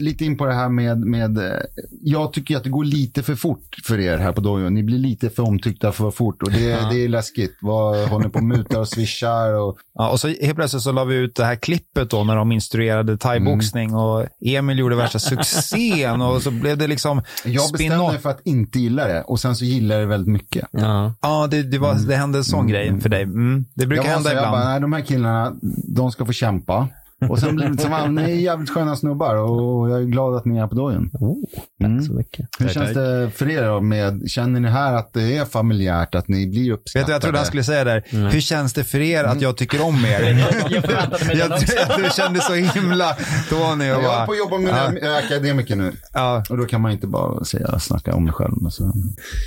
[0.00, 1.60] lite in på det här med, med, eh,
[2.02, 4.68] jag tycker att det går lite för fort för er här på Dojo.
[4.68, 7.58] Ni blir lite för omtyckta för fort och det, det är läskigt.
[7.60, 10.92] Vad håller ni på och mutar och swishar och Ja, och så helt plötsligt så
[10.92, 15.18] la vi ut det här klippet då när de instruerade thaiboxning och Emil gjorde värsta
[15.18, 19.40] succén och så blev det liksom jag bestämde mig för att inte gilla det och
[19.40, 20.68] sen så gillar jag det väldigt mycket.
[20.70, 21.14] Ja.
[21.20, 23.22] Ja, det, det, var, det hände en sån grej för dig.
[23.22, 23.64] Mm.
[23.74, 24.52] Det brukar hända så, jag ibland.
[24.52, 25.56] bara, nej, de här killarna,
[25.96, 26.88] de ska få kämpa.
[27.28, 30.36] Och sen blev det som, ah, ni är jävligt sköna snubbar och jag är glad
[30.36, 31.10] att ni är på dojen.
[31.12, 31.36] Oh,
[31.80, 32.48] tack så mycket.
[32.58, 33.80] Hur känns det för er då?
[33.80, 37.02] Med, känner ni här att det är familjärt, att ni blir uppskattade?
[37.02, 38.02] Vet du jag trodde han skulle säga där?
[38.30, 40.20] Hur känns det för er att jag tycker om er?
[40.70, 43.16] Jag förväntade mig jag kände så himla
[43.48, 45.18] Tony och Jag håller på att jobba med ja.
[45.18, 45.92] akademiker nu.
[46.12, 48.52] ja, Och då kan man inte bara säga, snacka om mig själv.
[48.70, 48.92] Så.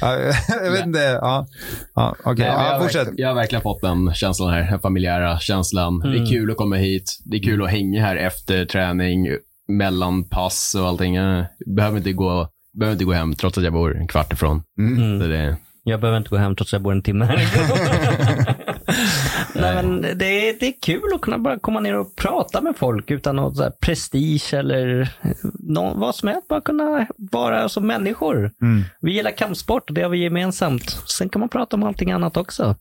[0.01, 0.17] ja,
[0.63, 0.99] jag vet inte.
[0.99, 1.47] Ja,
[1.95, 2.45] ja okej.
[2.45, 3.07] Nej, Ja, jag, fortsätt.
[3.07, 5.99] har, jag har verkligen fått den känslan här, den familjära känslan.
[5.99, 7.19] Det är kul att komma hit.
[7.25, 9.27] Det är kul att hänga här efter träning,
[9.67, 11.15] mellan pass och allting.
[11.15, 11.45] Jag
[11.75, 12.47] behöver inte gå,
[12.79, 14.63] behöver inte gå hem trots att jag bor en kvart ifrån.
[15.21, 17.77] Så det, Jag behöver inte gå hem trots att jag bor en timme härifrån.
[19.61, 22.75] Nej, men det, är, det är kul att kunna bara komma ner och prata med
[22.77, 25.09] folk utan något så prestige eller
[25.59, 26.47] nå vad som helst.
[26.47, 28.51] Bara kunna vara som människor.
[29.01, 30.89] Vi gillar kampsport det har vi gemensamt.
[31.17, 32.75] Sen kan man prata om allting annat också.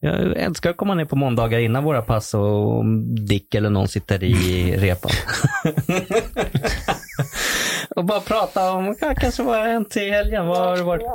[0.00, 2.84] Jag älskar att komma ner på måndagar innan våra pass och
[3.28, 5.10] Dick eller någon sitter i repan.
[7.96, 10.46] och bara prata om, kanske vad har hänt i helgen?
[10.46, 11.02] Vad har det varit?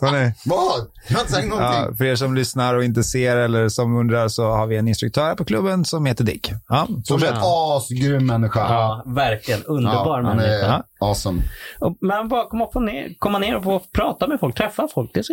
[0.00, 0.32] Tony.
[0.46, 0.86] Vad?
[1.08, 1.82] Jag har inte sagt någonting.
[1.88, 4.88] Ja, för er som lyssnar och inte ser eller som undrar så har vi en
[4.88, 6.52] instruktör här på klubben som heter Dick.
[6.68, 8.60] Ja, Som är en asgrym människa.
[8.60, 9.62] Ja, verkligen.
[9.64, 10.66] Underbar han människa.
[10.66, 11.42] är awesome.
[11.80, 15.10] Och, men bara komma, få ner, komma ner och få prata med folk, träffa folk.
[15.14, 15.32] Det är så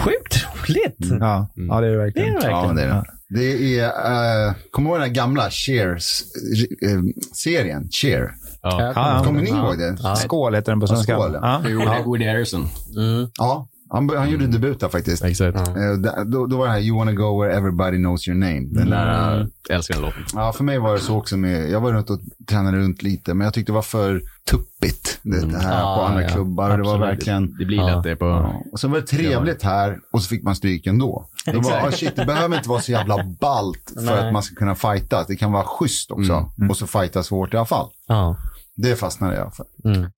[0.00, 0.96] sjukt roligt.
[1.20, 2.34] Ja, ja, det är det Det är verkligen.
[2.34, 2.76] det Ja, verkligen.
[2.76, 3.04] det är det.
[3.34, 7.88] Det är, uh, kommer du ihåg den här gamla Cheers-serien?
[7.90, 8.34] Cheer.
[8.62, 9.22] ja.
[9.24, 9.96] Kommer ni ihåg det?
[10.02, 10.16] Ja.
[10.16, 11.14] Skål heter den på svenska.
[11.14, 11.62] skål, ja.
[12.04, 12.68] Woody Harrison.
[12.96, 13.28] Mm.
[13.38, 15.24] Ja, han, han gjorde debut där faktiskt.
[15.24, 15.56] Exakt.
[15.58, 18.60] Eh, där- då, då var det här You wanna go where everybody knows your name.
[18.60, 20.22] Den där, eh, Älskar den låten.
[20.34, 23.34] ja, för mig var det så också med, jag var runt och tränade runt lite,
[23.34, 26.28] men jag tyckte det var för tuppigt det, det här Ja, på andra ja.
[26.28, 26.70] klubbar.
[26.70, 27.12] Och det var Absolut.
[27.14, 27.94] verkligen, Det blir Ja.
[27.96, 28.24] lätt det på...
[28.26, 28.62] ja.
[28.72, 31.26] Och så var det trevligt här och så fick man stryk ändå.
[31.44, 34.26] Det, var, ah, shit, det behöver inte vara så jävla ballt för Nej.
[34.26, 35.24] att man ska kunna fighta.
[35.28, 36.50] Det kan vara schysst också.
[36.70, 37.88] Och så fightas hårt i alla fall.
[38.08, 38.36] Ja.
[38.76, 39.66] Det fastnade jag för.
[39.84, 40.10] Mm.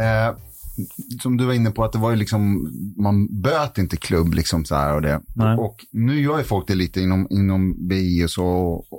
[0.00, 0.36] Eh,
[1.22, 4.64] som du var inne på, att det var ju liksom, man böt inte klubb liksom
[4.64, 5.20] så här och det.
[5.34, 5.56] Nej.
[5.56, 8.44] Och nu gör ju folk det lite inom, inom BI och så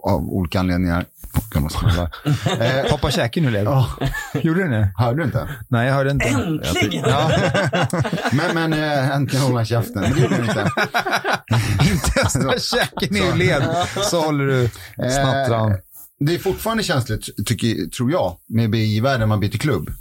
[0.03, 1.05] av olika anledningar.
[1.51, 1.71] Kan man
[2.61, 3.65] eh, Poppa käken nu Led.
[3.65, 3.87] ja,
[4.33, 4.89] Gjorde du det?
[4.97, 5.49] hörde du inte?
[5.67, 6.27] Nej, jag hörde inte.
[6.27, 7.05] Äntligen!
[7.07, 7.31] Ja.
[8.31, 10.01] men men eh, äntligen håller han käften.
[10.01, 10.61] Men det gjorde han inte.
[11.91, 13.63] inte ens när käken är ur led
[14.11, 15.71] så håller du snattran.
[15.71, 15.77] Eh,
[16.19, 19.91] det är fortfarande känsligt, tycker, tror jag, med BI-världen man byter klubb.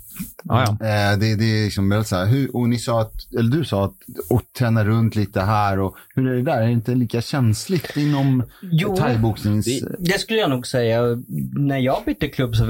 [0.44, 0.86] Ja, ja.
[0.86, 3.64] Eh, det, det är liksom väldigt så här, hur, och ni sa att, eller du
[3.64, 3.94] sa att,
[4.30, 6.62] och träna runt lite här och hur är det där?
[6.62, 8.42] Är det inte lika känsligt inom
[8.98, 9.66] thaiboxnings...
[9.98, 11.02] Det skulle jag nog säga.
[11.52, 12.64] När jag bytte klubb så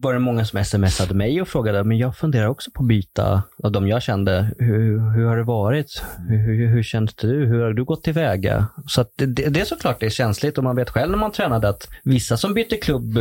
[0.00, 3.42] var det många som smsade mig och frågade, men jag funderar också på att byta
[3.62, 4.50] av de jag kände.
[4.58, 6.02] Hur, hur har det varit?
[6.28, 7.46] Hur, hur, hur känns du?
[7.46, 8.66] Hur har du gått tillväga?
[8.86, 11.18] Så att det, det, det är såklart det är känsligt och man vet själv när
[11.18, 13.18] man tränade att vissa som bytte klubb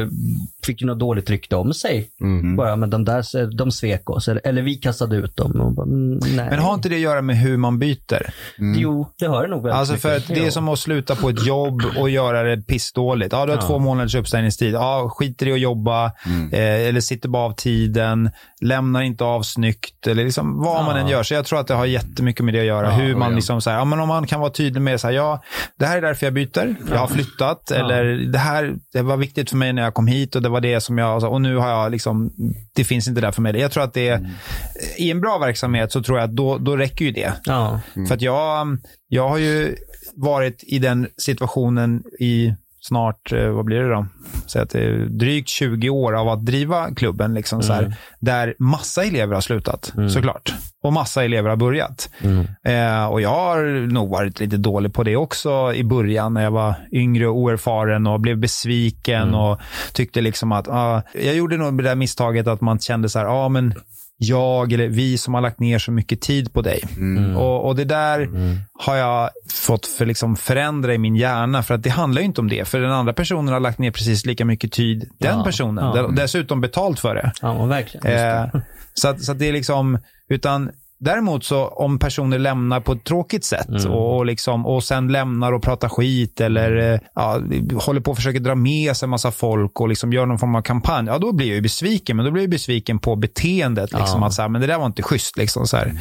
[0.66, 2.10] fick ju något dåligt rykte om sig.
[2.58, 3.22] Bara, men de där
[3.58, 4.28] de svek oss.
[4.28, 5.62] Eller, eller vi kastade ut dem.
[5.62, 6.50] Och bara, mm, nej.
[6.50, 8.34] Men har inte det att göra med hur man byter?
[8.58, 11.30] Jo, det har det nog väldigt Alltså för att det är som att sluta på
[11.30, 13.34] ett jobb och göra det pissdåligt.
[13.34, 14.74] Ja, du har två månaders uppsägningstid.
[14.74, 16.06] Ja, skiter i att jobba
[16.52, 18.30] eh, eller sitter bara av tiden.
[18.62, 21.24] Lämnar inte av snyggt eller liksom vad man än gör.
[21.24, 22.92] Så jag tror att det har jättemycket med det att göra.
[22.92, 25.14] hur man liksom så här, ja men om man kan vara tydlig med så här,
[25.14, 25.44] ja,
[25.80, 26.76] det här är därför jag byter.
[26.92, 30.36] Jag har flyttat eller det här, det var viktigt för mig när jag kom hit
[30.36, 32.32] och det var det som jag, och nu har jag liksom,
[32.76, 33.58] det finns inte där för mig.
[33.58, 34.30] Jag tror att det är,
[34.98, 37.34] i en bra verksamhet så tror jag att då, då räcker ju det.
[37.46, 37.80] Ja.
[38.08, 39.76] För att jag, jag har ju
[40.16, 42.54] varit i den situationen i
[42.88, 44.06] snart, eh, vad blir det då?
[44.46, 48.56] Så att det är drygt 20 år av att driva klubben, liksom så här, där
[48.60, 50.54] massa elever har slutat, såklart.
[50.84, 52.10] Och massa elever har börjat.
[52.64, 56.52] Eh, och jag har nog varit lite dålig på det också i början när jag
[56.52, 59.60] var yngre och oerfaren och blev besviken och
[59.94, 63.26] tyckte liksom att, ah, jag gjorde nog det där misstaget att man kände så här,
[63.26, 63.74] ja ah, men
[64.18, 66.82] jag eller vi som har lagt ner så mycket tid på dig.
[67.38, 68.30] Och, och det där
[68.80, 71.64] har jag fått för liksom förändra i min hjärna.
[71.64, 72.68] För att det handlar ju inte om det.
[72.68, 75.96] För den andra personen har lagt ner precis lika mycket tid, den Ja, personen.
[75.96, 76.08] ja.
[76.08, 77.32] Dessutom betalt för det.
[77.42, 78.08] ja, verkligen.
[78.08, 78.46] Eh,
[78.94, 80.00] så, att, så att det är liksom,
[80.30, 80.72] utan
[81.06, 83.92] Däremot så om personer lämnar på ett tråkigt sätt Mm.
[83.92, 87.40] och, och, liksom, och sen lämnar och pratar skit eller eh, ja,
[87.82, 90.56] håller på att försöka dra med sig en massa folk och liksom gör någon form
[90.56, 92.18] av kampanj, ja då blir jag ju besviken.
[92.18, 93.92] Men då blir jag besviken på beteendet.
[93.94, 94.28] Liksom, Ja.
[94.28, 95.38] att så här, men det där var inte schysst.
[95.38, 95.92] Liksom, så här.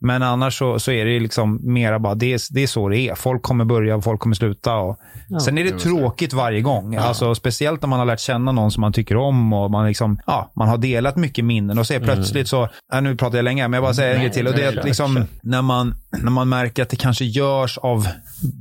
[0.00, 2.98] Men annars så, så är det liksom mera bara, det, är- det är så det
[3.08, 3.14] är.
[3.14, 4.74] Folk kommer börja och folk kommer sluta.
[4.76, 4.98] Och,
[5.42, 6.96] sen är det tråkigt varje gång.
[6.96, 10.18] Alltså, speciellt när man har lärt känna någon som man tycker om och man, liksom,
[10.26, 13.44] ja, man har delat mycket minnen och så är plötsligt så, ja, nu pratar jag
[13.44, 14.46] länge, men jag bara säger en grej till.
[14.48, 18.08] Och det är att liksom, när, man, när man märker att det kanske görs av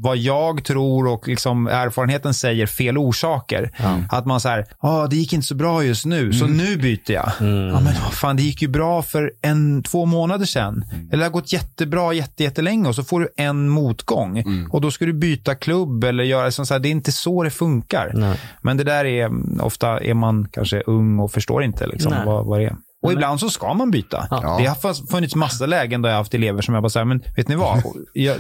[0.02, 3.72] vad jag tror och liksom erfarenheten säger fel orsaker.
[4.10, 7.32] Att man säger, ah, det gick inte så bra just nu, så nu byter jag.
[7.40, 10.86] Ja, men vad fan, det gick ju bra för en, två månader sedan.
[11.12, 14.44] Eller det har gått jättebra jätte, jättelänge och så får du en motgång.
[14.72, 16.80] Och då ska du byta klubb eller göra så här.
[16.80, 18.12] Det är inte så det funkar.
[18.16, 18.40] Nej.
[18.62, 22.60] Men det där är, ofta är man kanske ung och förstår inte liksom, vad, vad
[22.60, 22.76] det är.
[23.04, 24.28] Och ibland så ska man byta.
[24.32, 24.58] Ja.
[24.60, 27.24] Det har funnits- massa lägen där jag har haft elever som jag bara säger, men
[27.36, 27.84] vet ni vad?
[28.14, 28.38] Jag,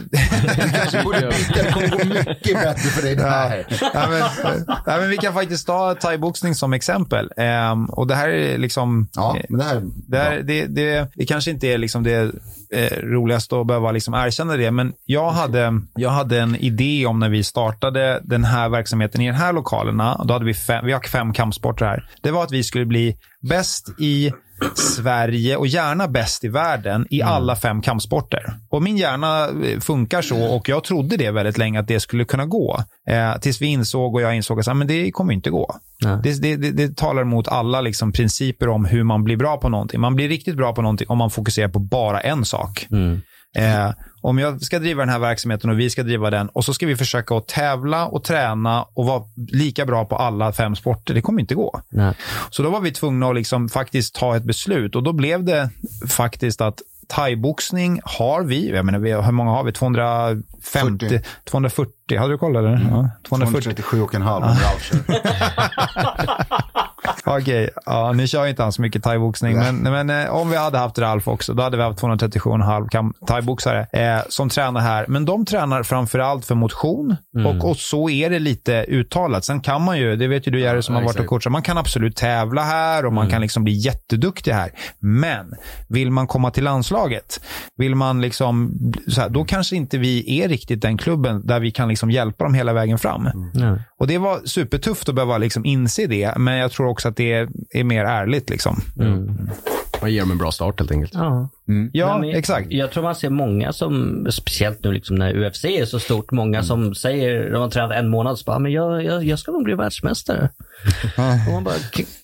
[0.76, 1.64] kanske borde byta.
[1.64, 3.66] Det kommer gå mycket bättre för dig det här.
[3.94, 4.24] ja, men,
[4.86, 7.32] ja, men vi kan faktiskt ta thaiboxning som exempel.
[7.38, 9.10] Ehm, och det här är liksom...
[9.14, 9.82] Ja, men det här...
[10.08, 12.32] Det, här, det, det, det kanske inte är liksom det
[12.74, 17.20] eh, roligaste att behöva liksom erkänna det, men jag hade, jag hade en idé om
[17.20, 20.22] när vi startade den här verksamheten i de här lokalerna.
[20.26, 22.10] Då hade vi, fem, vi har fem kampsporter här.
[22.22, 24.32] Det var att vi skulle bli bäst i
[24.76, 28.54] Sverige och gärna bäst i världen i alla fem kampsporter.
[28.70, 32.26] Och min hjärna eh, funkar så och jag trodde det väldigt länge att det skulle
[32.26, 32.84] kunna gå.
[33.08, 35.76] Eh, tills vi insåg och jag insåg att ah, men det kommer inte gå.
[36.24, 39.70] Det, det, det, det talar emot alla liksom, principer om hur man blir bra på
[39.70, 40.02] någonting.
[40.02, 42.88] Man blir riktigt bra på någonting om man fokuserar på bara en sak.
[42.92, 43.22] Mm.
[43.56, 46.74] Eh, om jag ska driva den här verksamheten och vi ska driva den och så
[46.74, 51.14] ska vi försöka att tävla och träna och vara lika bra på alla fem sporter.
[51.14, 51.82] Det kommer inte gå.
[51.90, 52.14] Nej.
[52.50, 55.70] Så då var vi tvungna att liksom faktiskt ta ett beslut och då blev det
[56.10, 59.72] faktiskt att thaiboxning har vi, jag menar, vi, hur många har vi?
[59.72, 61.22] 250, 40.
[61.44, 62.72] 240, hade du koll eller?
[62.72, 63.62] Ja, 240.
[63.62, 64.44] 237 och en halv
[67.30, 71.00] Okej, ja, ni kör inte alls mycket thaiboxning, men, men eh, om vi hade haft
[71.00, 75.06] Ralf också, då hade vi haft 237,5 kam- thaiboxare eh, som tränar här.
[75.08, 79.46] Men de tränar framför allt för motion och, och så är det lite uttalat.
[79.46, 81.52] Sen kan man ju, det vet ju du Jerry som Ja, har varit och coachat,
[81.52, 84.72] man kan absolut tävla här och man kan liksom bli jätteduktig här.
[85.00, 85.54] Men
[85.90, 87.42] vill man komma till landslaget,
[87.78, 88.72] vill man liksom,
[89.08, 92.44] så här, då kanske inte vi är riktigt den klubben där vi kan liksom hjälpa
[92.44, 93.30] dem hela vägen fram.
[93.54, 93.80] Nej.
[94.00, 97.34] Och det var supertufft att behöva liksom inse det, men jag tror också att det
[97.34, 98.50] är, är mer ärligt.
[98.50, 98.82] Liksom.
[100.02, 101.14] Man ger dem en bra start helt enkelt.
[101.14, 101.50] Ja.
[101.94, 102.68] Ja, Nej, men exakt.
[102.72, 106.64] Jag tror man ser många som, speciellt nu liksom när UFC är så stort, många
[106.64, 109.64] som säger, de har tränat en månad, så bara, men jag, jag, jag ska nog
[109.64, 110.50] bli världsmästare.
[111.48, 111.76] och man bara,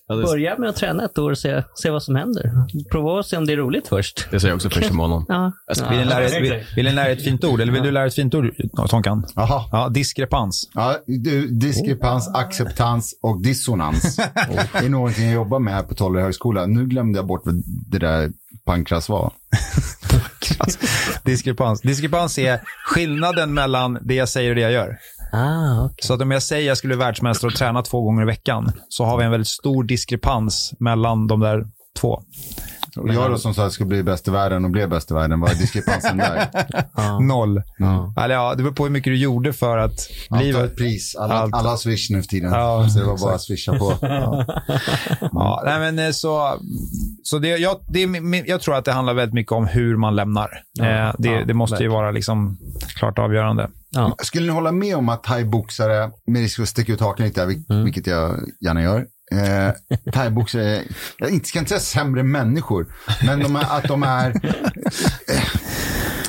[0.07, 2.51] Ja, det- börja med att träna ett år och se, se vad som händer.
[2.91, 4.27] Prova att se om det är roligt först.
[4.31, 5.25] Det säger jag också första månaden.
[5.29, 5.51] Ja.
[5.89, 7.61] Vill ni, lära er, vill, vill ni lära er ett fint ord?
[7.61, 8.51] Eller vill du lära er ett fint ord,
[8.89, 9.25] Tonkan?
[9.35, 9.63] Jaha.
[9.71, 10.69] Ja, diskrepans.
[10.73, 14.15] Ja, du, diskrepans, acceptans och dissonans.
[14.73, 16.65] Det är någonting jag jobbar med här på Tolle högskola.
[16.65, 18.31] Nu glömde jag bort vad det där
[18.65, 19.33] pankras var.
[21.23, 21.81] diskrepans.
[21.81, 24.97] Diskrepans är skillnaden mellan det jag säger och det jag gör.
[25.35, 25.95] Ah, okay.
[26.01, 28.25] Så att om jag säger att jag skulle bli världsmästare och träna två gånger i
[28.25, 31.65] veckan, så har vi en väldigt stor diskrepans mellan de där
[31.99, 32.23] två.
[32.97, 35.11] Och jag då som sa att jag skulle bli bäst i världen och blev bäst
[35.11, 36.47] i världen, vad är diskrepansen där?
[37.27, 37.61] Noll.
[37.77, 38.13] Ja.
[38.23, 39.95] Eller ja, det beror på hur mycket du gjorde för att
[40.29, 40.55] bli...
[40.55, 41.15] Allt pris.
[41.15, 41.53] Alla, Allt.
[41.55, 42.51] alla swish nu för tiden.
[42.51, 43.93] Ja, så det var bara att swisha på.
[45.31, 46.59] Ja, nej men eh, så,
[47.23, 48.01] så det, jag, det,
[48.47, 50.49] jag tror att det handlar väldigt mycket om hur man lämnar.
[50.79, 52.57] eh, det, ja, det måste ju vara liksom
[52.95, 53.69] klart avgörande.
[53.95, 54.15] Ja.
[54.23, 57.41] Skulle ni hålla med om att thaiboxare, med risk för att sticka ut hakan lite,
[57.43, 57.83] Mm.
[57.83, 59.71] vilket jag gärna gör, eh,
[60.13, 60.81] thaiboxare,
[61.17, 62.93] jag inte- ska inte säga sämre människor,
[63.25, 65.43] men de är, att de är eh,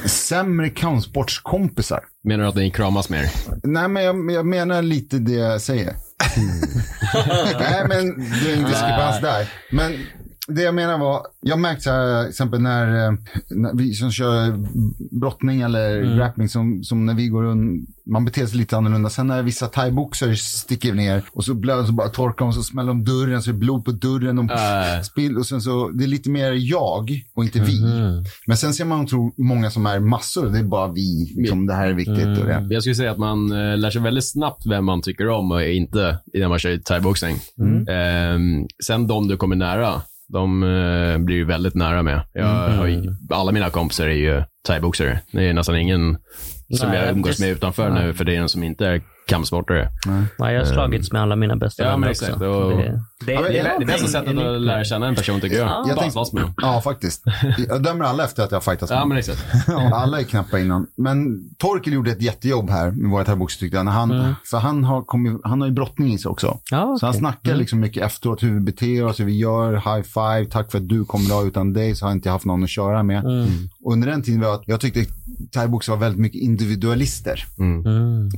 [0.06, 2.00] sämre kampsportskompisar.
[2.24, 3.30] Menar du att ni kramas mer?
[3.62, 5.94] Nej, men jag, jag menar lite det jag säger.
[7.60, 9.48] Nej, men det är en diskrepans där.
[9.72, 9.92] Men
[10.48, 13.12] det jag menar var, jag märkte så här, till exempel när, eh,
[13.50, 14.54] när vi som kör
[15.20, 19.10] brottning eller grappling, som, som när vi går runt, man beter sig lite annorlunda.
[19.10, 22.62] Sen när vissa thaiboxare sticker ner och så blöder så bara torkar de och så
[22.62, 24.36] smäller de dörren så det är blod på dörren.
[24.36, 25.02] De Äh.
[25.02, 27.80] spill, och sen så, det är lite mer jag och inte vi.
[28.46, 31.34] Men sen ser man tror, många som är massor, det är bara vi.
[31.36, 32.38] Liksom, det här är viktigt.
[32.38, 32.66] Och det.
[32.70, 35.62] Jag skulle säga att man eh, lär sig väldigt snabbt vem man tycker om och
[35.62, 37.36] inte innan man kör thaiboxning.
[37.88, 42.20] Ehm, sen de du kommer nära, de eh, blir ju väldigt nära med.
[42.32, 45.20] Jag har ju, alla mina kompisar är ju thaiboxare.
[45.32, 46.18] Det är nästan ingen
[46.78, 49.88] som Nej, jag umgås med utanför nu för det är en som inte är kampsportare.
[50.38, 52.32] Ja, jag har slagits med alla mina bästa Ja, men vänner exakt.
[52.32, 52.44] också.
[52.46, 55.14] Och- Det, det, Ja, men Det är Ja, det bästa sättet att lära känna en
[55.14, 55.66] person tycker jag.
[55.68, 55.70] Ja.
[55.70, 56.54] Jag Bara tänkte- slåss med dem.
[56.56, 57.22] Ja, faktiskt.
[57.68, 59.44] Jag dömer alla efter att jag har fightats med Ja, men exakt.
[59.92, 60.86] Alla är knappa innan.
[60.96, 63.84] Men Torkel gjorde ett jättejobb här med våra thaiboxare tyckte jag.
[63.84, 66.58] Han, För han har, kommit, han har ju brottning i sig också.
[66.70, 70.02] Ja, Så han snackar liksom mycket efteråt hur vi beter oss, hur vi gör, high
[70.02, 71.46] five, tack för att du kom idag.
[71.46, 73.24] Utan dig så har jag inte haft någon att köra med.
[73.84, 75.04] Och under den tiden var att jag tyckte
[75.52, 77.44] thaiboxare var väldigt mycket individualister.
[77.58, 77.82] Mm.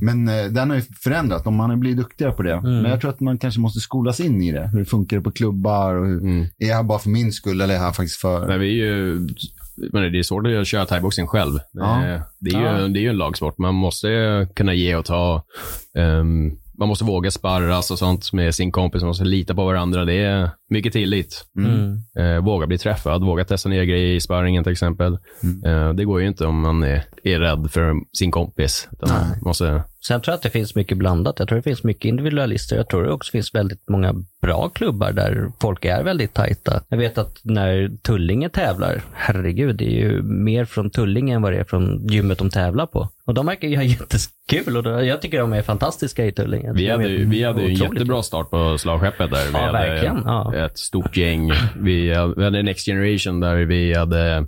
[0.01, 2.61] Men eh, den har ju förändrats, man har blivit duktigare på det.
[2.61, 4.69] Men jag tror att man kanske måste skolas in i det.
[4.73, 7.73] Hur funkar det på klubbar och hur, är jag här bara för min skull eller
[7.73, 8.47] är jag här faktiskt för...
[8.47, 9.27] Men vi är ju
[9.91, 11.59] men det är svårt att köra thaiboxning själv.
[11.71, 12.05] Ja.
[12.05, 13.57] Eh, Det, är ju, det är ju en lagsport.
[13.57, 15.43] Man måste kunna ge och ta.
[15.97, 19.01] Ehm, man måste våga sparras och sånt med sin kompis.
[19.01, 20.05] Man måste lita på varandra.
[20.05, 21.45] Det är mycket tillit.
[21.57, 21.97] Mm.
[22.19, 25.17] Eh, våga bli träffad, våga testa nya grejer i sparringen till exempel.
[25.65, 28.87] Eh, det går ju inte om man är, är rädd för sin kompis.
[29.01, 31.35] Man måste, Sen tror jag att det finns mycket blandat.
[31.39, 32.75] Jag tror det finns mycket individualister.
[32.75, 36.81] Jag tror det också finns väldigt många bra klubbar där folk är väldigt tajta.
[36.89, 41.53] Jag vet att när Tullinge tävlar, herregud, det är ju mer från Tullinge än vad
[41.53, 43.09] det är från gymmet de tävlar på.
[43.25, 46.73] Och de verkar ju ha jättekul och jag tycker de är fantastiska i Tullinge.
[46.73, 49.45] vi, De hade, ju- vi hade ju en jättebra start på slagskeppet där.
[49.45, 50.21] Vi Ja, hade verkligen.
[50.25, 50.55] Ja.
[50.55, 51.51] ett stort gäng.
[51.79, 54.47] Vi, hade Next Generation där vi hade,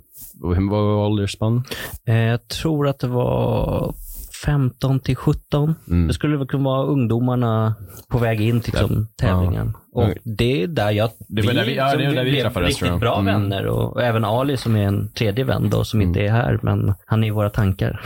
[0.56, 1.62] hur var åldersspann?
[2.06, 3.94] Eh, Jag tror att det var
[4.44, 5.74] 15 till 17.
[5.88, 6.08] Mm.
[6.08, 7.74] Det skulle väl kunna vara ungdomarna
[8.08, 9.74] på väg in till liksom, tävlingen.
[9.92, 10.14] Och Ja.
[10.24, 11.10] det är där jag...
[11.28, 13.00] Det var där vi- ja, det var där vi blev träffades, riktigt jag.
[13.00, 13.24] bra Mm.
[13.40, 13.66] vänner.
[13.66, 16.08] Och, och även Ali som är en tredje vän då, som Mm.
[16.08, 18.00] inte är här, men han är i våra tankar.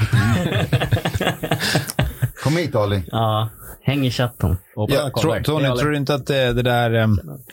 [2.44, 3.02] Kom hit Ali.
[3.12, 3.48] ja,
[3.82, 4.56] häng i chatten.
[4.76, 5.34] Ja, tro.
[5.44, 6.90] Tony, tror du inte att det, det där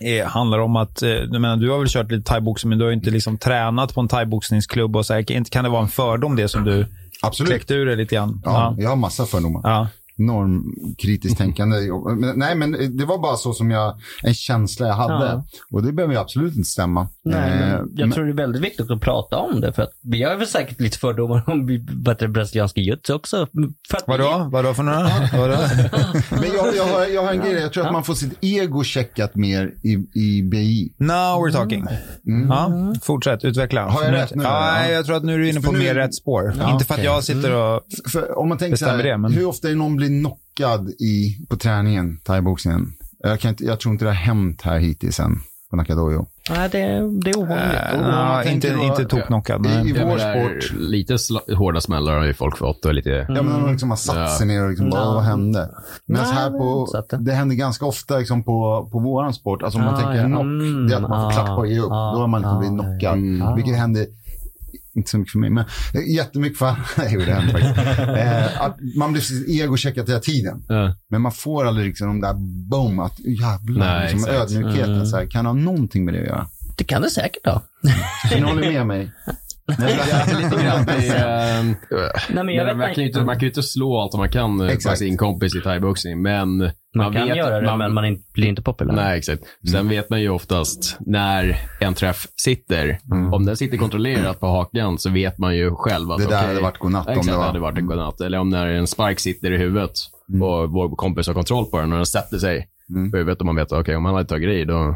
[0.02, 2.86] är, handlar om att, eh, du menar, du har väl kört lite thaiboxning, men du
[2.86, 5.32] har ju inte liksom tränat på en thaiboxningsklubb och så här.
[5.32, 6.86] Inte kan det vara en fördom det som du
[7.21, 7.49] Absolut.
[7.49, 8.41] kläckte ur dig lite grann?
[8.45, 9.62] Ja, jag har massa fördomar.
[9.63, 9.88] ja.
[10.25, 11.75] Normkritiskt tänkande.
[12.17, 15.25] Men, nej, men det var bara så som jag, en känsla jag hade.
[15.25, 15.45] Ja.
[15.71, 17.07] Och det behöver ju absolut inte stämma.
[17.25, 19.73] Nej, Eh, men jag men- tror det är väldigt viktigt att prata om det.
[19.73, 21.67] För att vi har väl säkert lite fördomar om
[22.19, 23.47] det, brasilianska jujutsu också.
[23.89, 24.49] För att vi- Vadå?
[24.51, 24.99] Vadå för några?
[25.38, 25.57] Vadå?
[26.29, 28.84] Men jag, jag, har, jag har en grej, jag tror att man får sitt ego
[28.84, 30.93] checkat mer i, i BI.
[30.97, 31.86] Now we're talking.
[32.49, 32.71] Ja,
[33.03, 33.89] fortsätt, utveckla.
[33.89, 35.79] Har jag rätt nu, Ja, jag tror att nu är du inne på För nu-
[35.79, 36.53] mer rätt spår.
[36.60, 37.81] Ja, inte för att jag sitter och...
[38.12, 40.89] För om man tänker så Bestämmer här, det, men- hur ofta är någon blir knockad
[40.89, 42.93] i, på träningen, thaiboxningen?
[43.19, 46.26] Jag, kan inte, jag tror inte det har hänt här hittills än på Nakadojo.
[46.50, 46.78] Nej, det,
[47.24, 47.78] det är ovanligt.
[47.93, 49.65] Äh, man ja, tänker inte, då- inte toknockad.
[49.65, 51.17] I, i vår sport, Lite
[51.56, 53.10] hårda smällar har ju folk fått och lite...
[53.10, 55.13] ja, men de liksom har satt sig ner och liksom, bara, Ja.
[55.13, 55.69] vad hände?
[56.06, 59.63] Men Nej, här på, det- det händer ganska ofta liksom på, på våran sport.
[59.63, 60.26] Alltså om man Ah, tänker ja.
[60.26, 61.91] knock, Mm, det är att man får ah, klappa och ge upp.
[61.91, 63.13] ah, Då har man liksom ah, blivit knockad.
[63.17, 63.56] mm.
[63.56, 64.06] Vilket händer
[64.95, 67.99] inte så mycket för mig, men eh, jättemycket för Nej, det händer faktiskt.
[68.17, 70.63] eh, att man blir sitt ego checkat hela tiden.
[70.67, 70.95] Ja.
[71.10, 72.34] Men man får aldrig liksom de där
[72.69, 74.93] boom, att jävlar, Nej, liksom ödmjukheten.
[74.93, 75.06] Mm.
[75.06, 76.47] Så här, kan ha någonting med det att göra.
[76.77, 77.62] Det kan det säkert ha.
[78.30, 79.12] Så ni håller med mig?
[79.79, 80.86] Lite grann.
[80.86, 81.63] Det är,
[82.34, 84.13] Nej, men jag men vet man, kan ju inte, man kan ju inte slå allt
[84.17, 84.75] man kan Exakt.
[84.75, 84.97] Exakt.
[84.99, 88.47] sin kompis i thaiboxning, men man, Man kan vet, göra det, man, men man blir
[88.47, 88.93] inte populär.
[88.93, 89.43] Nej, exakt.
[89.71, 92.97] Sen vet man ju oftast när en träff sitter.
[93.34, 96.47] Om den sitter kontrollerat på hakan så vet man ju själv att Det där okej,
[96.47, 97.45] hade varit godnatt om Exakt, det det var.
[97.45, 98.21] hade varit en godnatt.
[98.21, 99.91] Eller om när en spark sitter i huvudet
[100.41, 103.12] och vår kompis har kontroll på den och den sätter sig Mm.
[103.12, 104.95] på huvudet och man vet att okej, om han hade tagit i då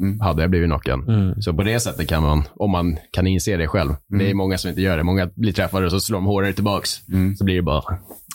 [0.00, 0.20] Mm.
[0.20, 1.08] hade jag blivit knockad.
[1.08, 1.42] Mm.
[1.42, 3.90] Så på det sättet kan man, om man kan inse det själv.
[4.08, 5.02] Det är många som inte gör det.
[5.02, 6.90] Många blir träffade och så slår de hårdare tillbaks.
[7.38, 7.82] Så blir det bara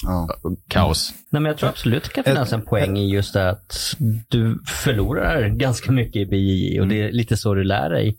[0.04, 0.30] Ja.
[0.68, 1.14] kaos.
[1.30, 3.96] Nej, men jag tror absolut det kan finnas en poäng i just det att
[4.28, 8.18] du förlorar ganska mycket i BJJ och det är lite så du lär dig.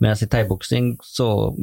[0.00, 1.56] Medan i thaiboxning så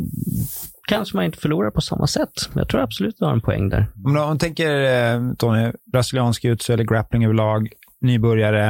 [0.88, 2.50] kanske man inte förlorar på samma sätt.
[2.54, 3.86] Men jag tror absolut du har en poäng där.
[4.06, 4.72] Om du tänker,
[5.16, 7.70] eh, Tony, brasiliansk jutsu eller grappling överlag,
[8.02, 8.68] nybörjare,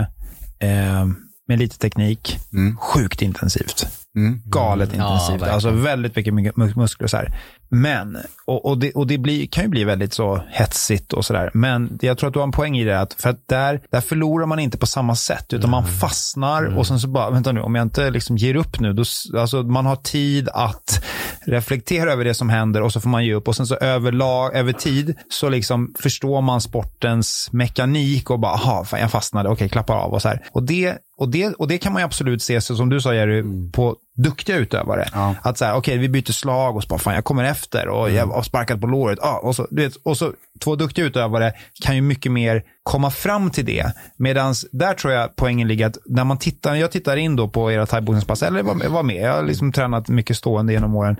[0.59, 1.05] eh,
[1.47, 2.77] med lite teknik, Mm.
[2.77, 3.88] sjukt intensivt.
[4.17, 4.41] Mm.
[4.45, 5.32] Galet Ja, intensivt.
[5.34, 5.53] verkligen.
[5.53, 7.36] alltså väldigt mycket mu- mu- muskler så här.
[7.73, 11.51] Men, och, och det, och det blir, kan ju bli väldigt så hetsigt och sådär.
[11.53, 12.99] Men jag tror att du har en poäng i det.
[12.99, 15.53] Att, för att där, där förlorar man inte på samma sätt.
[15.53, 18.79] Utan man fastnar och sen så bara, vänta nu, om jag inte liksom ger upp
[18.79, 18.93] nu.
[18.93, 19.03] Då,
[19.38, 21.03] alltså man har tid att
[21.45, 23.47] reflektera över det som händer och så får man ge upp.
[23.47, 28.86] Och sen så överlag, över tid så liksom förstår man sportens mekanik och bara, aha,
[28.86, 30.45] fan jag fastnade, okej, klappar av och så här.
[30.51, 33.13] Och det, och det, och det kan man ju absolut se, så som du sa
[33.13, 35.10] Jerry, på duktiga utövare.
[35.13, 35.36] Ja.
[35.41, 38.12] Att så här, okej, vi byter slag och så bara, fan jag kommer efter och
[38.12, 39.19] jag har sparkat på låret.
[39.21, 43.12] Ah, och, så, du vet, och så två duktiga utövare kan ju mycket mer komma
[43.12, 43.93] fram till det.
[44.17, 47.71] Medan där tror jag poängen ligger att när man tittar, jag tittar in då på
[47.71, 51.19] era thaiboxningspass, eller var, var med, jag har liksom tränat mycket stående genom åren.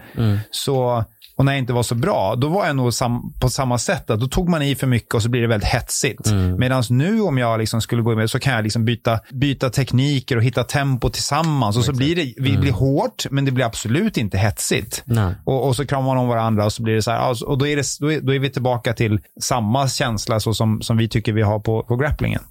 [0.52, 1.04] Så,
[1.36, 4.10] och när jag inte var så bra, då var jag nog sam, på samma sätt.
[4.10, 6.32] Att då tog man i för mycket och så blir det väldigt hetsigt.
[6.58, 10.38] Medan nu om jag liksom skulle gå med så kan jag liksom byta, byta tekniker
[10.38, 11.78] och hitta tempo tillsammans.
[11.78, 15.04] Och så blir det vi blir hårt, men det blir absolut inte hetsigt.
[15.46, 17.44] Och, och så kramar man om varandra och så blir det så här.
[17.50, 20.82] Och då är, det, då, är, då är vi tillbaka till samma känsla så som,
[20.82, 22.42] som vi tycker vi har på, på grapplingen.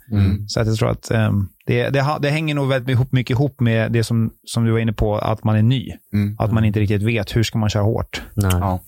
[0.48, 3.60] Så att jag tror att, ehm, det, det, det hänger nog väldigt ihop, mycket ihop
[3.60, 5.88] med det som, som du var inne på, att man är ny.
[6.14, 6.36] Mm.
[6.38, 8.22] Att man inte riktigt vet hur ska man köra hårt.
[8.34, 8.50] Nej.
[8.54, 8.80] Ja,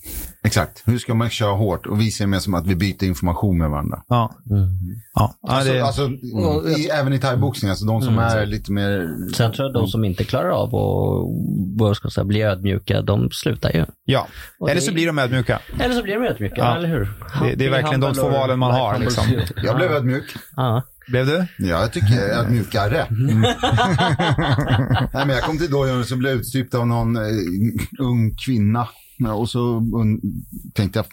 [0.45, 0.83] exakt.
[0.87, 1.87] Hur ska man köra hårt?
[1.87, 4.03] Och vi ser det mer som att vi byter information med varandra.
[4.09, 4.35] Ja.
[4.51, 4.63] Mm.
[5.15, 5.35] Ja.
[5.43, 6.09] Ja, Alltså, det, alltså,
[6.79, 9.09] i, även i thaiboxning, alltså de som är lite mer...
[9.35, 10.75] Sen tror jag de som inte klarar av
[12.19, 13.85] att bli ödmjuka, de slutar ju.
[14.05, 14.27] ja.
[14.61, 15.61] och Eller det- så blir de ödmjuka.
[15.81, 16.77] Eller så blir de ödmjuka, Ja.
[16.77, 17.09] eller hur?
[17.43, 19.25] Det- det är verkligen de två valen man har, liksom.
[19.65, 20.25] Jag blev ödmjuk.
[20.57, 20.83] Ja.
[21.09, 21.47] Blev du?
[21.59, 23.07] Ja, jag tycker ödmjukare.
[23.11, 23.40] Mm.
[25.12, 27.23] Nej, men jag kom till dojon och så blev jag utstrypt av någon eh,
[27.99, 28.89] ung kvinna.
[29.37, 30.20] Och så un-
[30.74, 31.07] tänkte jag,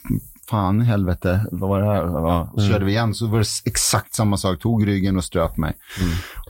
[0.49, 1.95] fan i helvete, vad var det här?
[2.03, 4.59] Ja, så körde vi igen, så var det exakt samma sak.
[4.59, 5.73] Tog ryggen och ströp mig.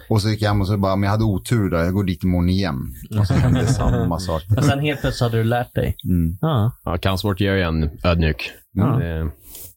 [0.09, 2.03] Och så gick jag hem och så bara, men jag hade otur där, jag går
[2.03, 2.93] dit imorgon igen.
[3.19, 4.43] Och så hände samma sak.
[4.49, 5.95] Men sen helt plötsligt hade du lärt dig.
[6.05, 6.37] Mm.
[6.41, 6.71] Ja.
[6.85, 8.51] Ja, kampsport gör ju en ödmjuk.
[8.73, 8.85] Ja.
[8.85, 9.31] Det-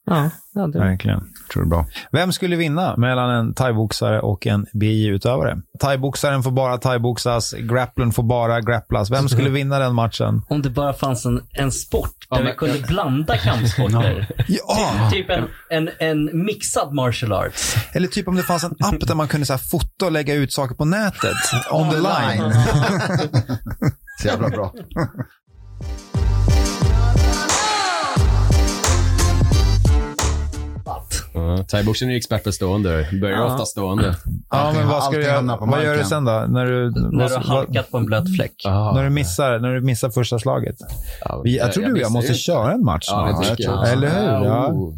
[0.07, 0.79] Ja, ja det.
[0.79, 1.21] Verkligen.
[1.53, 1.87] Tror det är bra.
[2.13, 5.57] Vem skulle vinna mellan en thaiboxare och en BJ-utövare?
[5.81, 9.11] Thaiboxaren får bara thaiboxas, grapplern får bara grapplas.
[9.11, 10.43] Vem skulle vinna den matchen?
[10.49, 14.29] Om det bara fanns en, en sport där Ja, vi kunde blanda kampsporter.
[14.49, 15.11] Ja!
[15.13, 17.77] Typ en, en, en mixad martial arts.
[17.93, 20.35] Eller typ om det fanns en app där man kunde så här fota och lägga
[20.35, 21.37] ut saker på nätet.
[21.71, 22.53] On the line.
[24.21, 24.75] Så jävla bra.
[31.45, 33.09] Ja, Thaiboxning är ju expert på stående.
[33.21, 33.45] Börjar Ja.
[33.55, 34.17] ofta stående.
[34.51, 35.57] Ja, men vad ska du göra?
[35.61, 36.45] Vad gör du sen då?
[36.49, 38.53] När du, När du har halkat på en blöt fläck.
[38.65, 40.77] när du missar, när du missar första slaget?
[41.25, 43.59] Ja, Vi, jag tror du och jag måste köra en match Ja, snart.
[43.59, 43.93] jag jag.
[43.93, 44.47] Eller hur?
[44.47, 44.67] Ja.
[44.69, 44.95] oh.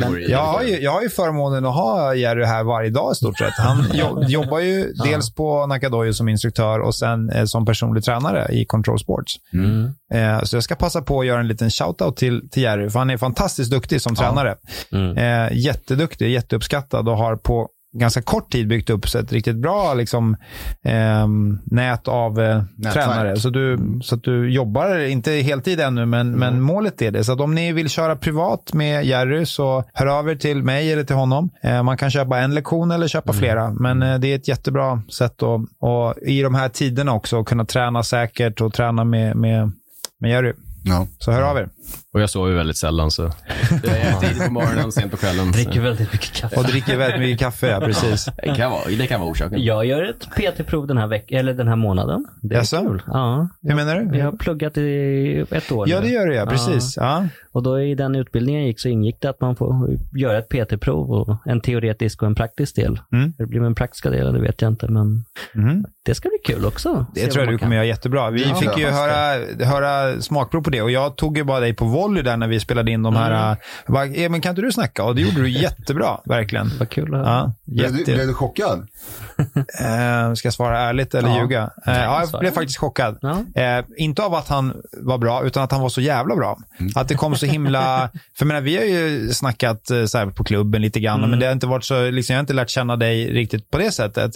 [0.00, 3.14] Men Jag har, ju, jag har ju förmånen att ha Jerry här varje dag i
[3.14, 3.52] stort sett.
[3.58, 8.48] Han jo, jobbar ju dels på Nakadojo som instruktör och sen eh, som personlig tränare
[8.52, 9.32] i Control Sports.
[9.52, 9.84] Mm.
[10.14, 12.98] Eh, så jag ska passa på att göra en liten shout-out till, till Jerry, för
[12.98, 14.54] han är fantastiskt duktig som tränare.
[14.92, 15.16] Mm.
[15.16, 17.68] Eh, jätteduktig, jätteuppskattad och har på
[17.98, 20.36] ganska kort tid byggt upp ett riktigt bra liksom,
[20.82, 22.62] ehm, nät av eh,
[22.92, 23.36] tränare.
[23.36, 27.24] Så, du, så att du jobbar, inte heltid ännu, men, men målet är det.
[27.24, 30.92] Så att om ni vill köra privat med Jerry så hör av er till mig
[30.92, 31.50] eller till honom.
[31.62, 35.02] Eh, man kan köpa en lektion eller köpa flera, men eh, det är ett jättebra
[35.12, 39.72] sätt att och i de här tiderna också kunna träna säkert och träna med, med,
[40.20, 40.52] med Jerry.
[40.84, 41.06] Ja.
[41.18, 41.68] Så hör av er.
[42.14, 43.22] Och jag sover väldigt sällan, så
[43.82, 45.52] det är tidigt på morgonen, sent på kvällen.
[45.52, 46.56] Dricker väldigt mycket kaffe.
[46.56, 48.24] Och dricker väldigt mycket kaffe, ja, precis.
[48.42, 49.64] Det kan vara, det kan vara orsaken.
[49.64, 52.26] Jag gör ett PT-prov den här veckan, eller den här månaden.
[52.42, 52.80] Det är Jaså?
[52.88, 53.02] kul.
[53.06, 53.48] Ja.
[53.62, 54.18] Hur menar du?
[54.18, 56.06] Jag har pluggat i ett år Ja, nu.
[56.06, 56.46] det gör det, ja.
[56.46, 56.96] Precis.
[56.96, 57.26] Ja.
[57.52, 60.48] Och då i den utbildningen jag gick så ingick det att man får göra ett
[60.48, 63.00] PT-prov och en teoretisk och en praktisk del.
[63.12, 63.32] Mm.
[63.38, 65.24] Hur det blir med den praktiska delen, det vet jag inte, men
[65.54, 65.84] Mhm.
[66.04, 67.06] det ska bli kul också.
[67.14, 68.30] Det tror jag du kommer göra jättebra.
[68.30, 71.74] Vi Ja, fick ju höra, höra smakprov på det och jag tog ju bara dig
[71.76, 73.30] på volley där när vi spelade in de här.
[73.46, 73.56] Mm.
[73.86, 75.04] Bara, "Eh, men kan inte du snacka?
[75.04, 76.70] Och det gjorde du jättebra, verkligen.
[76.78, 77.52] Vad kul att höra.
[77.64, 78.86] Ja, Blev, blev du chockad?
[79.80, 81.40] Eh, ska jag svara ärligt eller Ja.
[81.40, 81.70] ljuga?
[81.86, 83.18] Eh, ja, jag blev faktiskt chockad.
[83.20, 83.62] Ja.
[83.62, 84.72] Eh, inte av att han
[85.02, 86.58] var bra, utan att han var så jävla bra.
[86.80, 86.92] Mm.
[86.96, 88.08] Att det kom så himla...
[88.12, 91.30] För jag menar, vi har ju snackat så här, på klubben lite grann, Mm.
[91.30, 92.10] men det har inte varit så...
[92.10, 94.30] Liksom, jag har inte lärt känna dig riktigt på det sättet.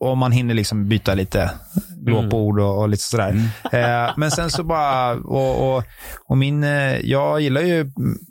[0.00, 1.50] Och man hinner liksom byta lite
[1.96, 3.50] glåpord och, och lite sådär.
[3.72, 5.84] Eh, men sen så bara, och, och,
[6.26, 7.90] och min, eh, jag gillar ju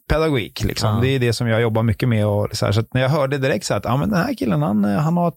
[0.10, 0.64] pedagogik.
[0.64, 0.96] Liksom.
[0.96, 1.02] Ja.
[1.02, 2.28] Det är det som jag jobbar mycket med.
[2.28, 4.62] Och så, här, så när jag hörde direkt så att ah, men den här killen,
[4.62, 5.34] han, eh, han har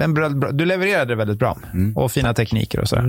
[0.00, 1.58] en bra, bra, du levererade väldigt bra.
[1.96, 3.02] Och fina tekniker och sådär.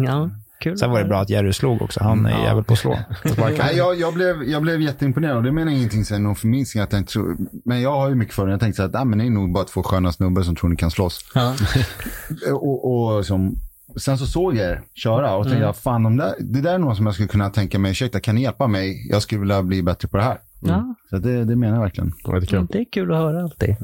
[0.64, 0.78] Ja, kul.
[0.78, 2.04] Sen var det bra att Jerry slog också.
[2.04, 3.00] Han är jävel på att slå.
[3.38, 6.84] Nej, jag, jag, blev, jag blev jätteimponerad och det menar ingenting sen någon förminskning.
[6.84, 8.52] att Jag inte tror, men jag har ju mycket för det.
[8.52, 10.70] Jag tänkte så att ah, men det är nog bara två sköna snubbar som tror
[10.70, 11.26] ni kan slåss.
[11.36, 11.56] Ja.
[12.52, 13.56] Och, och som,
[13.98, 16.78] sen så såg jag er köra och tänkte jag, fan de där, det där är
[16.78, 19.08] något som jag skulle kunna tänka mig, ursäkta kan ni hjälpa mig?
[19.10, 20.40] Jag skulle vilja bli bättre på det här.
[20.68, 22.14] Ja, Så det, det menar jag verkligen.
[22.24, 22.68] Ja, det är kul.
[22.72, 23.76] det är kul att höra alltid.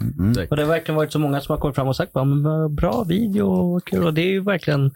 [0.49, 3.03] Och det har verkligen varit så många som har kommit fram och sagt men bra
[3.03, 4.03] video och kul.
[4.05, 4.91] Och det är ju verkligen,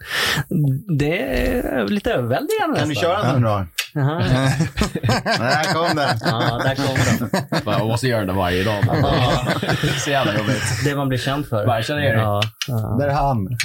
[0.98, 2.94] det är lite överväldigande Kan nästan.
[3.02, 3.66] köra den då?
[3.94, 6.18] Där kom den.
[6.24, 7.64] Ja, där kommer den.
[7.64, 8.84] Man måste göra det varje dag.
[8.84, 10.62] Det är så jävla jobbigt.
[10.84, 11.66] Det man blir känd för.
[11.66, 12.14] Bara, känner er.
[12.14, 12.96] Ja, ja.
[13.00, 13.56] Där är han.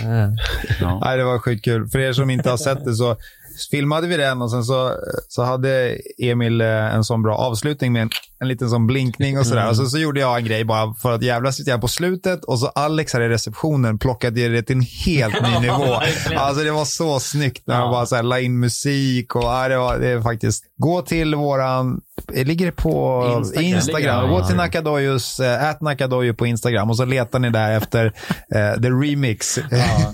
[0.82, 1.00] Ja.
[1.06, 1.88] Nej, det var skitkul.
[1.88, 3.16] För er som inte har sett det så
[3.72, 4.92] filmade vi den och sen så,
[5.28, 9.48] så hade Emil eh, en sån bra avslutning med en, en liten sån blinkning och
[9.48, 9.70] sådär.
[9.70, 12.60] Och så, så gjorde jag en grej bara för att jävlas lite på slutet och
[12.60, 16.00] så Alex här i receptionen plockade det till en helt ny nivå.
[16.38, 17.92] Alltså det var så snyggt när han Ja.
[17.92, 20.64] bara så här, la in musik och ja, det, var, det är faktiskt.
[20.78, 23.66] Gå till våran, ligger det på Instagram.
[23.66, 24.30] Instagram?
[24.30, 24.64] Gå till Ja.
[24.64, 28.06] Nakadojos, äh, Nakadojo på Instagram och så letar ni där efter
[28.56, 29.60] eh, the remix.
[29.72, 30.14] Ja.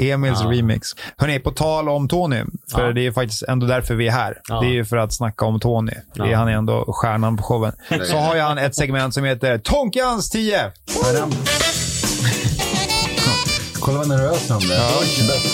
[0.00, 0.88] Emils remix.
[1.16, 2.42] Hörrni, på tal om Tony,
[2.74, 2.92] för Ja.
[2.92, 4.40] det är faktiskt ändå därför vi är här.
[4.48, 4.60] Ja.
[4.60, 5.92] Det är ju för att snacka om Tony.
[6.14, 6.38] Det är, Ja.
[6.38, 7.72] Han är ändå stjärnan på showen.
[8.04, 10.60] Så har ju han ett segment som heter Tonkans 10.
[13.80, 14.78] Kolla vad nervös han blev.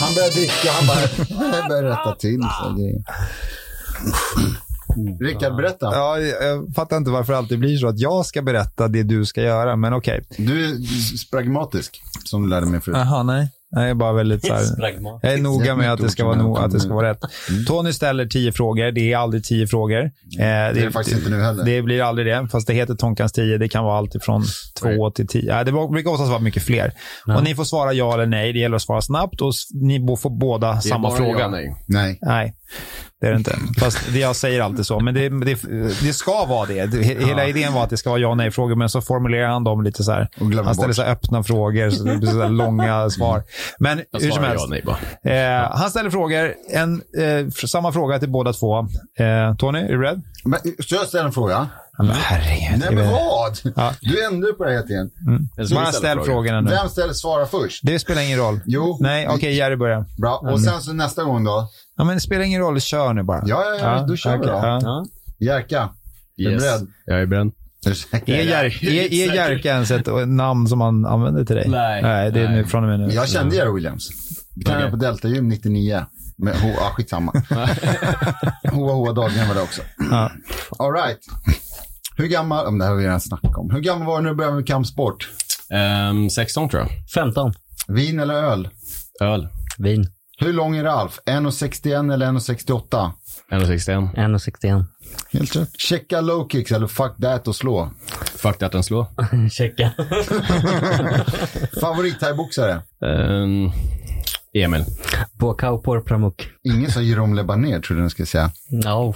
[0.00, 0.98] Han började dricka, han bara
[1.60, 3.04] han började rätta till sig.
[4.96, 5.18] Grejer.
[5.18, 5.86] Rickard, berätta.
[5.92, 9.26] Ja, jag fattar inte varför det alltid blir så att jag ska berätta det du
[9.26, 10.24] ska göra, men okej.
[10.38, 10.72] Du är
[11.30, 12.96] pragmatisk, som du lärde mig förut.
[12.98, 13.50] Jaha, nej.
[13.76, 14.62] Jag är bara väldigt så här,
[15.22, 17.20] jag är noga med att det ska vara, no, att det ska vara rätt.
[17.50, 17.64] Mm.
[17.64, 18.92] Tony ställer tio frågor.
[18.92, 20.00] Det är aldrig tio frågor.
[20.04, 21.64] Eh, det, Det är det faktiskt inte nu heller.
[21.64, 23.58] Det blir aldrig det, fast det heter Tonkans 10.
[23.58, 24.44] Det kan vara allt ifrån
[24.80, 25.56] två till tio.
[25.56, 26.92] Ja, det brukar oftast vara mycket fler.
[27.36, 28.52] Och ni får svara ja eller nej.
[28.52, 31.38] Det gäller att svara snabbt och ni får båda Det är samma bara fråga.
[31.40, 31.76] ja, nej.
[31.88, 32.18] Nej.
[32.22, 32.54] Nej,
[33.20, 33.56] det är det inte.
[33.80, 35.00] Fast jag säger alltid så.
[35.00, 35.62] Men det, det,
[36.02, 36.86] det ska vara det.
[36.86, 36.96] det.
[36.98, 39.64] he- Hela idén var att det ska vara ja och nej-frågor, men så formulerar han
[39.64, 40.28] dem lite så här.
[40.38, 40.96] Han ställer bort.
[40.96, 43.42] så här öppna frågor, så det blir så långa svar.
[43.78, 44.66] Men Jag hur som helst.
[45.22, 45.30] ja.
[45.30, 46.54] Eh, han ställer frågor.
[46.70, 48.78] En, eh, samma fråga till båda två.
[49.18, 50.22] Eh, Tony, är du beredd?
[50.88, 51.68] Så jag ställer en fråga.
[51.98, 52.80] Men herregud.
[52.80, 53.58] Nej, men vad?
[53.76, 53.92] Ja.
[54.00, 55.10] Du ändrar på det här hela tiden.
[55.56, 56.24] Jag ska Bara ställa ställ frågor.
[56.32, 56.70] frågorna nu.
[56.70, 57.80] Vem ställer svara först?
[57.82, 58.60] Det spelar ingen roll.
[58.66, 58.98] Jo.
[59.00, 60.04] Nej, okej, Jerry börjar.
[60.20, 60.36] Bra.
[60.52, 61.68] Och sen så nästa gång då?
[61.96, 62.80] Ja, men det spelar ingen roll.
[62.80, 63.42] Kör nu bara.
[63.46, 64.06] Ja, ja, ja.
[64.08, 64.52] Då kör vi då.
[64.52, 65.04] ja.
[65.38, 65.90] Jerka.
[66.36, 66.86] Är du beredd?
[67.06, 67.50] Jag är beredd.
[67.86, 68.30] Är?
[68.30, 71.68] Är, Jer- är, är Jerka ens ett namn som man använder till dig?
[71.68, 72.02] Nej.
[72.02, 72.64] Nej, det är nu Nej.
[72.66, 73.14] från och med nu.
[73.14, 74.08] Jag kände Jerry Williams.
[74.56, 74.90] Vi tränade Okej.
[74.90, 76.06] på Delta Gym 99.
[76.36, 77.32] Men ho, ah, skitsamma.
[78.72, 79.82] Hoa Hoa Dahlgren var det också.
[80.10, 80.30] Ja.
[80.78, 81.18] All right.
[82.16, 83.70] Hur gammal, om det här har vi redan snackat om.
[83.70, 85.28] Hur gammal var du när du började med kampsport?
[85.70, 86.90] Ehm, 16 tror jag.
[87.14, 87.52] 15.
[87.88, 88.68] Vin eller öl?
[89.20, 89.48] Öl.
[89.78, 90.06] Vin.
[90.38, 91.18] Hur lång är Ralf?
[91.26, 93.12] 1,61 eller 1,68?
[93.50, 94.14] 1,61.
[94.14, 94.84] 1,61.
[95.32, 95.80] Helt rätt.
[95.80, 97.90] Checka low kicks eller fuck that och slå.
[98.36, 99.06] Fuck att den slår.
[99.50, 99.92] Checka.
[101.80, 102.82] Favorit thaiboxare?
[103.00, 103.72] Um,
[104.54, 104.84] Emil.
[105.38, 106.48] Bokau por pramuk.
[106.64, 108.50] Ingen sa Jerome Lebaner, trodde jag skulle säga.
[108.68, 109.14] Ja.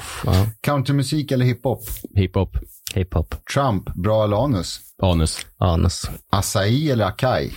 [0.60, 1.80] Countrymusik eller hiphop?
[2.14, 2.58] Hiphop.
[2.94, 3.34] Hiphop.
[3.54, 4.80] Trump, bra eller anus?
[5.02, 5.46] Anus.
[5.58, 6.10] Anus.
[6.30, 7.50] Acai eller Akai?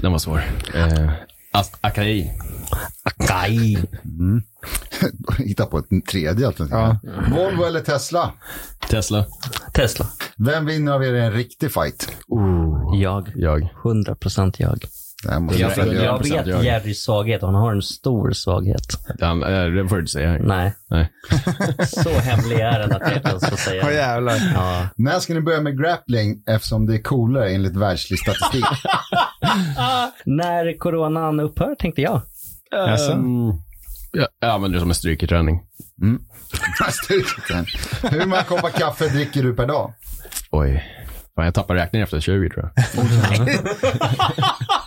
[0.00, 0.42] Den var svår.
[0.76, 1.10] Uh,
[1.52, 2.32] Akai.
[3.02, 3.78] Akai.
[5.38, 7.10] Hitta på ett tredje alternativ.
[7.34, 8.32] Volvo eller Tesla?
[8.90, 9.24] Tesla.
[9.74, 10.06] Tesla.
[10.36, 12.16] Vem vinner av er i en riktig fight?
[13.00, 13.32] Jag.
[13.34, 13.68] Jag.
[13.82, 14.84] 100% jag.
[15.24, 16.04] Jag, jag Jag- följa.
[16.04, 16.64] jag 100% vet jag.
[16.64, 18.82] Jerrys svaghet han har en stor svaghet.
[19.18, 20.38] Den, eh, det får du inte säga.
[20.40, 21.12] Nej, Nej.
[21.86, 23.94] så hemlig är den att jag inte ens får säga det.
[23.94, 24.36] jävlar.
[24.54, 24.88] Ja.
[24.96, 28.64] När ska ni börja med grappling eftersom det är coolare enligt världslig statistik?
[30.24, 32.20] När coronan upphör tänkte jag.
[32.70, 33.12] Jaså?
[33.12, 33.62] Um,
[34.12, 35.60] jag, jag använder det som en strykerträning.
[37.04, 37.66] Styrketräning.
[38.20, 39.92] Hur många koppar kaffe dricker du per dag?
[40.50, 40.84] Oj.
[41.34, 42.84] Fan, jag tappar räkningen efter 20 tror jag.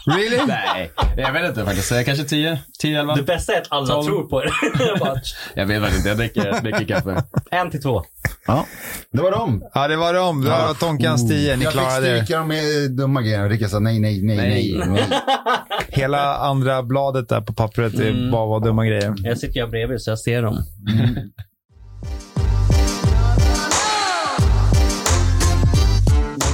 [0.05, 0.39] Really?
[0.47, 2.05] Nej, jag vet inte faktiskt.
[2.05, 3.15] Kanske 10, 10, 11.
[3.15, 4.05] Det bästa är att alla Tolv.
[4.05, 4.51] tror på det.
[4.99, 5.15] Bara,
[5.55, 6.09] Jag vet faktiskt inte.
[6.09, 7.23] Jag dricker, dricker kaffe.
[7.51, 8.03] en till två.
[8.47, 8.65] Ja,
[9.11, 9.63] det var dem.
[9.73, 10.41] Ja, det var dem.
[10.43, 11.37] Det var Tonkans 10.
[11.55, 12.25] Ni Jag fick klarade det.
[12.25, 13.49] stryka dem med dumma grejer.
[13.49, 14.83] Rickard sa nej, nej, nej, nej.
[14.87, 15.03] nej.
[15.87, 19.13] Hela andra bladet där på pappret är bara var dumma grejer.
[19.17, 20.63] Jag sitter ju bredvid så jag ser dem.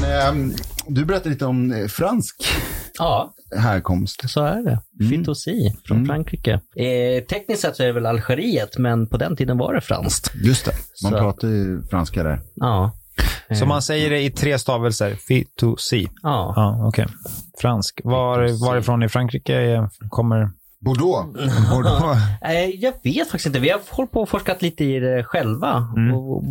[0.01, 0.53] Men, ehm,
[0.87, 2.35] du berättade lite om eh, fransk
[2.99, 4.29] Ja, härkomst.
[4.29, 4.79] så är det.
[5.09, 6.51] Fitosi från Frankrike.
[6.75, 10.31] Eh, tekniskt sett så är det väl Algeriet, men på den tiden var det franskt.
[10.35, 10.71] Just det.
[11.03, 11.17] Man Så.
[11.17, 12.39] pratar ju franska där.
[12.55, 12.91] Ja.
[13.59, 15.15] Så man säger det i tre stavelser.
[15.27, 16.07] Fi-to-si.
[16.23, 16.53] Ja.
[16.55, 17.05] Ja, okej.
[17.61, 18.01] Fransk.
[18.03, 20.49] Var, varifrån i Frankrike kommer
[20.81, 21.33] Bordeaux.
[21.71, 22.17] Bordeaux?
[22.41, 23.59] Eh, Jag vet faktiskt inte.
[23.59, 25.87] Vi har hållit på och forskat lite i det själva.
[26.15, 26.43] Och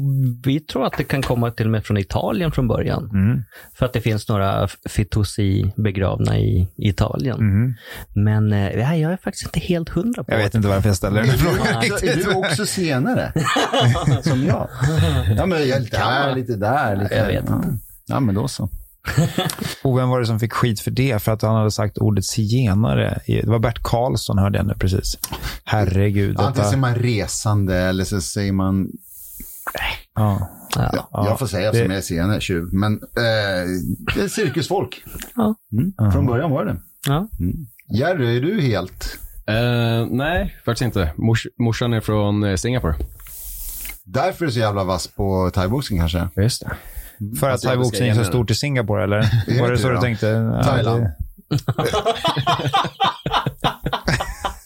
[0.45, 3.11] vi tror att det kan komma till och med från Italien från början.
[3.12, 3.43] Mm.
[3.74, 7.39] För att det finns några Fitosi begravna i Italien.
[8.14, 10.97] Men eh, nej, jag är faktiskt inte helt hundra på Jag vet inte varför jag
[10.97, 11.83] ställer den Är frågan.
[12.03, 13.33] är du också senare?
[14.22, 14.68] Som jag?
[15.37, 16.97] Ja, men jag är lite här, lite där.
[16.97, 17.62] Lite Jag vet ja.
[18.07, 18.68] Ja, men då så.
[19.84, 21.22] Och vem var det som fick skit för det?
[21.22, 23.20] För att han hade sagt ordet zigenare.
[23.26, 25.18] Det var Bert Karlsson, hörde jag nu precis.
[25.64, 26.30] Herregud.
[26.40, 28.88] Antingen Detta, säger man resande eller så säger man...
[30.14, 30.48] ja.
[30.76, 31.09] Ja.
[31.12, 32.68] Ja, jag får säga det- som jag är senare, tjuv.
[32.72, 33.64] Men eh,
[34.14, 35.04] det är cirkusfolk.
[35.36, 35.54] Ja.
[35.72, 36.12] Mm.
[36.12, 37.28] Från början var det Ja.
[37.98, 39.18] Jerry, är du helt...
[39.46, 41.12] Eh, nej, faktiskt inte.
[41.16, 42.94] Mors, morsan är från eh, Singapore.
[44.04, 46.28] Därför är du så jävla vass på thaiboxning kanske?
[46.36, 46.76] Just det.
[47.40, 49.60] För att Alltså, thaiboxning är så stort i Singapore, eller?
[49.60, 50.26] Var det så du tänkte?
[50.26, 51.06] Ja, Thailand.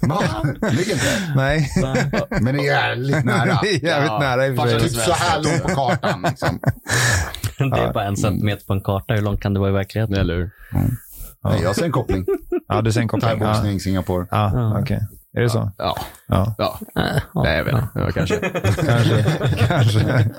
[0.08, 0.22] Va?
[0.70, 1.32] Ligger inte?
[1.36, 1.70] Nej.
[2.40, 3.44] Men det är jävligt nära.
[3.62, 5.00] det är jävligt Ja, nära i och för Typ sig.
[5.04, 6.22] så här långt på kartan.
[6.28, 6.60] Liksom.
[7.70, 9.14] Det är bara en centimeter på en karta.
[9.14, 10.16] Hur långt kan det vara i verkligheten?
[10.16, 10.50] Eller hur?
[11.44, 12.26] Nej, jag ser en koppling.
[12.68, 13.30] Ja, du ser en koppling.
[13.30, 14.26] Ja, Thaiboxning, Singapore.
[14.30, 15.00] ja okej.
[15.36, 15.70] Är det så?
[15.78, 15.96] Ja.
[16.28, 17.42] Ja, Ja, Äh, ja.
[17.42, 17.88] Nej, jag vet inte.
[17.94, 18.38] Ja, kanske.
[18.86, 19.24] kanske.
[19.68, 20.30] kanske.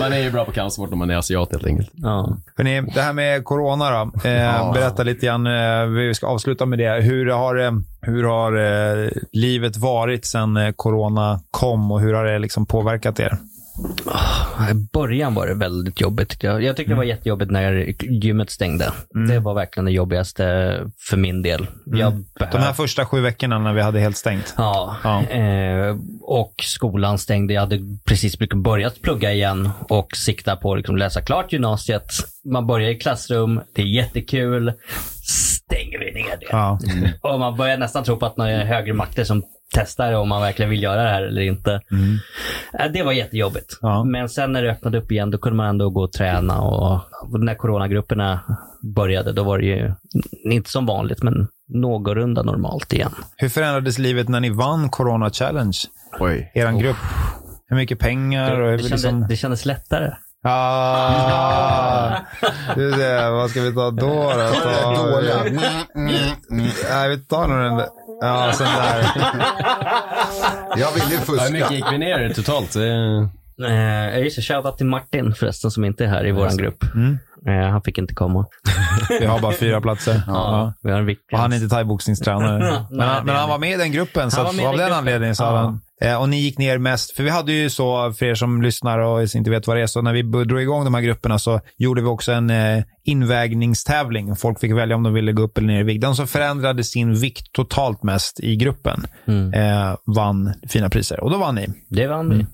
[0.00, 1.90] Man är ju bra på kampsport om man är asiat helt enkelt.
[1.94, 2.36] Ja.
[2.56, 4.28] Hörrni, det här med corona då.
[4.28, 7.02] Eh, Berätta lite grann, eh, vi ska avsluta med det.
[7.02, 12.24] Hur har, eh, hur har eh, livet varit sedan eh, corona kom och hur har
[12.24, 13.38] det liksom påverkat er?
[14.70, 16.62] I början var det väldigt jobbigt jag.
[16.62, 17.72] Jag tyckte det var jättejobbigt när
[18.04, 18.92] gymmet stängde.
[19.28, 20.44] Det var verkligen det jobbigaste
[21.10, 21.66] för min del.
[21.86, 24.54] Jag De här första sju veckorna när vi hade helt stängt.
[24.56, 25.22] Ja, Ja.
[25.22, 27.54] Eh, och skolan stängde.
[27.54, 32.06] Jag hade precis börjat plugga igen och sikta på att liksom läsa klart gymnasiet.
[32.44, 34.72] Man börjar i klassrum, det är jättekul.
[35.22, 36.46] Stänger vi ner det.
[36.50, 36.78] Ja.
[37.22, 39.42] Och man börjar nästan tro på att några högre makter som
[39.74, 41.80] testar om man verkligen vill göra det här eller inte.
[42.78, 43.78] Eh, Det var jättejobbigt.
[43.82, 44.04] Ja.
[44.04, 46.60] Men sen när det öppnade upp igen, då kunde man ändå gå och träna.
[46.60, 47.00] Och
[47.32, 48.40] och när coronagrupperna
[48.94, 49.92] började, då var det ju
[50.50, 53.14] inte som vanligt, men någorlunda normalt igen.
[53.36, 55.78] Hur förändrades livet när ni vann Corona Challenge?
[56.20, 56.52] Oj.
[56.54, 56.96] Er grupp?
[57.68, 58.60] Hur mycket pengar?
[58.60, 59.26] Och Det, hur kände, liksom...
[59.28, 60.10] det kändes lättare.
[60.44, 62.16] Ah,
[62.74, 64.06] ser, vad ska vi ta då?
[64.06, 65.18] då?
[65.46, 65.58] Mm,
[65.96, 66.14] mm,
[66.50, 66.66] mm.
[66.90, 67.86] Nej, vi tar nog den där.
[68.20, 69.04] Ja, sån där.
[70.76, 71.52] Jag vill ju Hur fuska.
[71.52, 72.76] mycket gick vi ner totalt?
[72.76, 76.84] Eh, just det, shoutout till Martin förresten som inte är här i vår grupp.
[76.94, 77.18] Mm.
[77.46, 78.46] Eh, han fick inte komma.
[79.20, 80.12] Vi har bara fyra platser.
[80.26, 80.72] Ja, Ja.
[80.82, 81.34] Vi har en viktig.
[81.34, 82.84] Och han är inte thaiboxningstränare.
[82.90, 84.92] Men, men han var med i den gruppen, så av den den gruppen.
[84.92, 85.46] anledningen så Ja.
[85.46, 85.80] hade han...
[86.00, 88.98] Eh, och ni gick ner mest, för vi hade ju så, för er som lyssnar
[88.98, 91.60] och inte vet vad det är, så när vi drog igång de här grupperna så
[91.76, 94.36] gjorde vi också en eh, invägningstävling.
[94.36, 96.00] Folk fick välja om de ville gå upp eller ner i vikt.
[96.00, 99.52] Den som förändrade sin vikt totalt mest i gruppen Mm.
[99.52, 101.20] eh, vann fina priser.
[101.24, 101.66] Och då vann ni.
[101.88, 102.46] Det vann vi.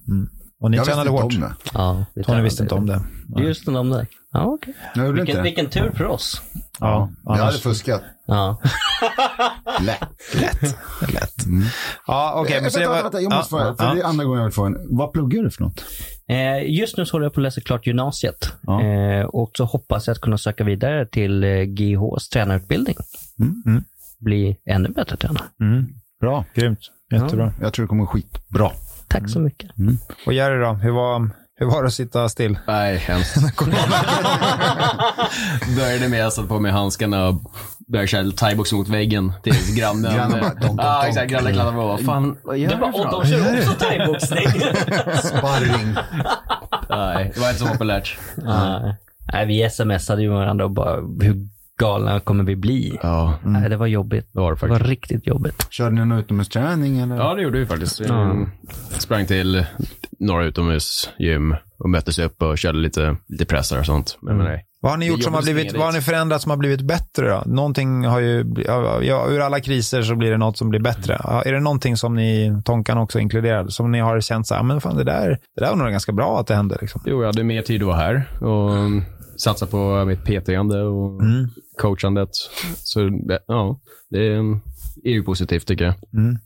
[0.64, 1.34] Och ni Jag visste tränade inte hårt.
[1.34, 1.54] om det.
[1.74, 3.00] Ja, vi Tony visste inte om det.
[3.36, 4.06] Just det, om det.
[4.32, 4.58] Ja,
[4.96, 6.42] gjorde inte Vilken, vilken tur för oss.
[6.80, 8.02] Ja, Jag hade annars fuskat.
[8.26, 8.60] Ja.
[9.80, 10.00] Lätt.
[10.34, 10.62] lätt.
[11.12, 11.34] lätt.
[12.06, 12.56] Ja, okej.
[12.56, 13.94] Eh, men så vänta, var- vänta, jag måste ja, fråga, för ja.
[13.94, 14.76] det är andra gången jag vill få en.
[14.96, 15.84] Vad pluggar du för något?
[16.28, 18.52] Eh, just nu så håller jag på att läsa klart gymnasiet.
[18.62, 18.82] Ja.
[18.82, 22.96] Eh, och så hoppas jag att kunna söka vidare till eh, GHs tränarutbildning.
[23.40, 23.62] Mm.
[23.66, 23.84] Mm.
[24.20, 25.44] Bli ännu bättre tränare.
[25.60, 25.86] Mm.
[26.20, 26.44] Bra.
[26.54, 26.78] Grymt.
[27.12, 27.52] Jättebra.
[27.60, 28.70] Jag tror det kommer skitbra.
[29.14, 29.70] Tack så mycket.
[30.26, 30.72] Och Jerry då?
[30.72, 32.58] Hur var, hur var det att sitta still?
[32.66, 33.36] Nej, hemskt.
[35.76, 37.34] Började med att sätta på mig handskarna och
[37.88, 40.14] började köra thaibox mot väggen tills grannen...
[40.14, 41.04] Grannen bara, donk, donk.
[41.06, 41.30] exakt.
[41.30, 41.86] Grannen kladdade på.
[41.86, 43.10] Vad fan, vad gör Du för något?
[43.10, 44.46] de kör också thaiboxning.
[45.24, 45.94] Sparring.
[46.88, 48.18] Nej, det var inte så populärt.
[48.36, 48.94] Nej.
[49.32, 51.48] Nej, vi smsade ju varandra och bara, hur
[51.80, 52.98] galna kommer vi bli?
[53.02, 54.28] Ja, Nej, det var jobbigt.
[54.32, 54.90] det var det Det var faktiskt.
[54.90, 55.66] riktigt jobbigt.
[55.70, 57.16] Körde ni någon utomhusträning eller?
[57.16, 58.00] Ja, det gjorde vi faktiskt.
[58.00, 58.46] Vi Ja.
[58.98, 59.66] sprang till
[60.18, 64.18] några utomhusgym och möttes upp och körde lite, lite pressar och sånt.
[64.22, 64.66] Men, men nej.
[64.80, 67.28] Vad har ni gjort som har blivit, vad har ni förändrat som har blivit bättre
[67.30, 67.42] då?
[67.46, 68.54] Någonting har ju,
[69.02, 71.14] ja, ur alla kriser så blir det något som blir bättre.
[71.44, 74.80] Är det någonting som ni, Tonkan också inkluderad, som ni har känt så här, men
[74.80, 77.00] fan det där, det där var nog ganska bra att det hände liksom?
[77.06, 78.70] Jo, jag hade mer tid att vara här och
[79.37, 81.49] satsa på mitt PT-ande och Mm.
[81.80, 82.30] coachandet.
[82.78, 83.80] Så ja,
[84.11, 84.26] det
[85.05, 85.95] är ju positivt tycker jag.
[86.14, 86.39] Mm.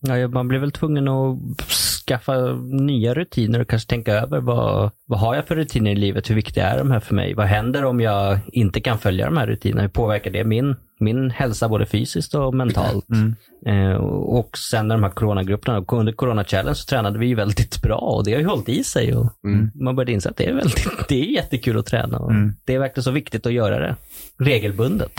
[0.00, 1.38] Ja, man blir väl tvungen att
[2.08, 6.30] skaffa nya rutiner och kanske tänka över vad, vad har jag för rutiner i livet?
[6.30, 7.34] Hur viktiga är de här för mig?
[7.34, 9.82] Vad händer om jag inte kan följa de här rutinerna?
[9.82, 13.06] Hur påverkar det min, min hälsa både fysiskt och mentalt?
[13.66, 17.82] Eh, och sen när de här coronagrupperna, under Corona Challenge så tränade vi ju väldigt
[17.82, 19.14] bra och det har ju hållit i sig.
[19.16, 19.26] Och
[19.74, 22.32] Man började inse att det är, väldigt, det är jättekul att träna och
[22.64, 23.96] det är verkligen så viktigt att göra det
[24.38, 25.12] regelbundet.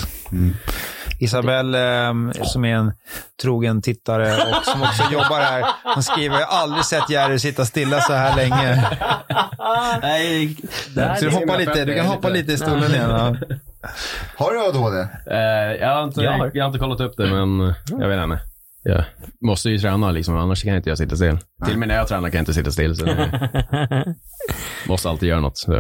[1.20, 2.14] Isabelle, eh,
[2.44, 2.94] som är en
[3.42, 7.66] trogen tittare och som också jobbar här, hon skriver, jag har aldrig sett Jerry sitta
[7.66, 8.88] stilla så här länge.
[10.02, 10.56] Nej,
[11.20, 13.10] Så du, hoppar lite, du kan hoppa lite i stolen igen.
[13.10, 13.36] Ja.
[14.38, 15.00] Har du ADHD?
[15.32, 15.38] Eh,
[15.82, 18.40] jag, har inte, Jag har- jag har inte kollat upp det, men jag vet inte.
[18.84, 19.04] Jag
[19.42, 21.40] måste ju träna liksom, annars kan inte jag sitta still.
[21.66, 22.96] Till och med när jag tränar kan jag inte sitta still.
[22.96, 23.06] Så
[24.88, 25.58] måste alltid göra något.
[25.58, 25.72] Så,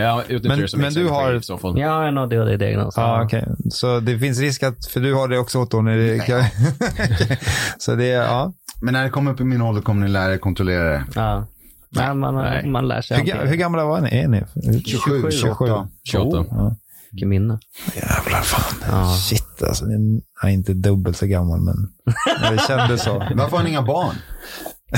[0.00, 1.78] jag Men- som men extra du har- fall.
[1.78, 2.94] Jag har en ADHD-diagnos.
[2.96, 3.46] Ja, okej.
[3.70, 6.52] Så det finns risk att, för du har det också Otto, när det, Okej.
[7.78, 8.52] så det, ja.
[8.82, 11.04] Men när det kommer upp i min ålder kommer ni lära er kontrollera det.
[11.14, 11.46] Ja.
[11.90, 12.66] Nej, man, Nej.
[12.68, 14.18] man lär sig Hur, hur gamla var ni?
[14.18, 14.42] Är ni?
[14.84, 15.88] 27, 28.
[16.04, 16.76] 28.
[17.10, 17.58] mycket minne.
[17.94, 18.90] Jävlar fan.
[18.90, 19.16] Ja.
[19.16, 19.84] Shit alltså.
[19.84, 21.76] Ni är- Jag är inte dubbelt så gammal, men
[22.42, 23.18] men det kändes så.
[23.34, 24.14] Varför har ni inga barn?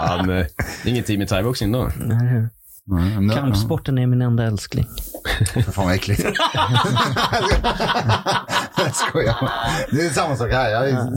[0.00, 0.44] Ja, men, det
[0.84, 1.90] är ingen team i thaiboxning då.
[1.96, 2.48] Nej.
[2.90, 4.86] Mm, Kampsporten är min enda älskling.
[5.54, 6.20] För fan vad äckligt.
[8.76, 9.50] jag skojar.
[9.90, 10.70] Det är samma sak här.
[10.70, 11.08] Jag,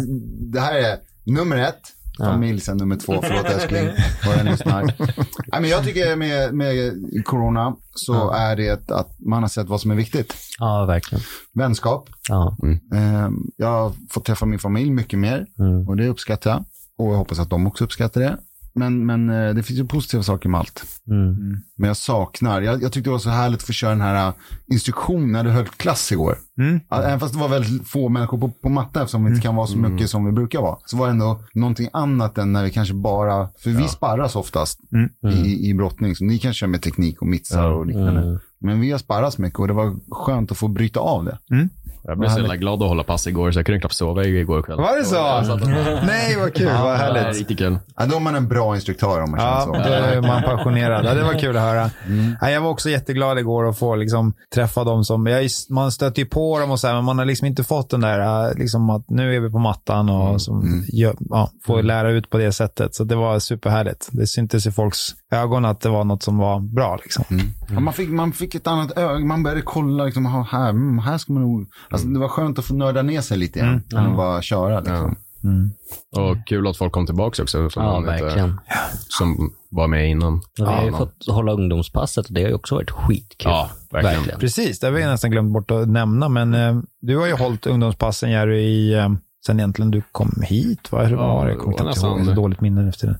[0.53, 1.81] det här är nummer ett.
[2.19, 3.19] familj sen nummer två.
[3.23, 3.89] Förlåt älskling,
[4.51, 4.83] lyssnar.
[5.51, 6.93] Nej, men jag tycker med, med
[7.25, 10.33] corona så är det att man har sett vad som är viktigt.
[10.59, 11.23] Ja, verkligen.
[11.53, 12.09] Vänskap.
[12.29, 12.57] Ja.
[12.93, 15.87] Eh, jag har fått träffa min familj mycket mer Mm.
[15.89, 16.65] och det uppskattar jag.
[16.97, 18.37] Och jag hoppas att de också uppskattar det.
[18.73, 20.83] Men, men eh, det finns ju positiva saker med allt.
[21.07, 21.57] Mm.
[21.77, 24.27] Men jag saknar, jag, jag tyckte det var så härligt att få köra den här
[24.27, 24.33] uh,
[24.71, 26.37] instruktionen när du höll klass igår.
[26.57, 26.79] Mm.
[26.89, 29.55] Ja, Även fast det var väldigt få människor på, på matten eftersom vi inte kan
[29.55, 30.77] vara så mycket som vi brukar vara.
[30.85, 34.79] Så var det ändå någonting annat än när vi kanske bara, för vi sparras oftast
[35.33, 36.15] i, i brottning.
[36.15, 38.39] Så ni kan köra med teknik och mitsar och liknande.
[38.59, 41.37] Men vi har sparrats mycket och det var skönt att få bryta av det.
[42.03, 44.61] Jag blev så jävla glad att hålla pass igår så jag kunde knappt sova igår
[44.61, 44.77] kväll.
[44.77, 45.55] Var det så?
[46.07, 46.65] Nej, vad kul.
[46.65, 47.37] vad Ja, det är härligt.
[47.39, 47.77] riktigt kul.
[47.97, 49.71] Ja, då är man en bra instruktör om man känner Ja, så.
[49.71, 51.05] då är man passionerad.
[51.05, 51.89] Ja, det var kul att höra.
[52.07, 52.35] Mm.
[52.41, 55.25] Ja, jag var också jätteglad igår att få liksom, träffa dem som...
[55.27, 57.89] Jag, man stöter ju på dem och så här, men man har liksom inte fått
[57.89, 60.39] den där, äh, liksom att nu är vi på mattan och Mm.
[60.39, 62.95] som, gör, ja, får lära ut på det sättet.
[62.95, 64.07] Så det var superhärligt.
[64.11, 64.99] Det syntes i folks
[65.31, 66.95] ögon att det var något som var bra.
[67.03, 67.23] Liksom.
[67.31, 67.45] Mm.
[67.69, 71.17] Ja, man, fick, man fick ett annat öga, man började kolla, liksom, här, mm, här
[71.17, 71.67] ska man nog...
[71.91, 74.79] Alltså, det var skönt att få nörda ner sig lite igen, än att bara köra.
[74.79, 75.15] Liksom.
[76.15, 77.69] Och kul att folk kom tillbaka också.
[77.69, 78.59] Som, Ja, inte- verkligen.
[79.07, 80.33] som var med innan.
[80.33, 83.51] Och vi har ju Ja, fått hålla ungdomspasset och det har ju också varit skitkul.
[83.51, 84.39] Ja, verkligen.
[84.39, 86.29] Precis, det har vi nästan glömt bort att nämna.
[86.29, 88.93] Men eh, du har ju hållit ungdomspassen, Jerry, i...
[88.93, 89.09] Eh,
[89.45, 91.03] Sen egentligen du kom hit, va?
[91.03, 91.51] Hur Ja, var det?
[91.51, 93.17] Jag kommer knappt ihåg, så dåligt minne efter det.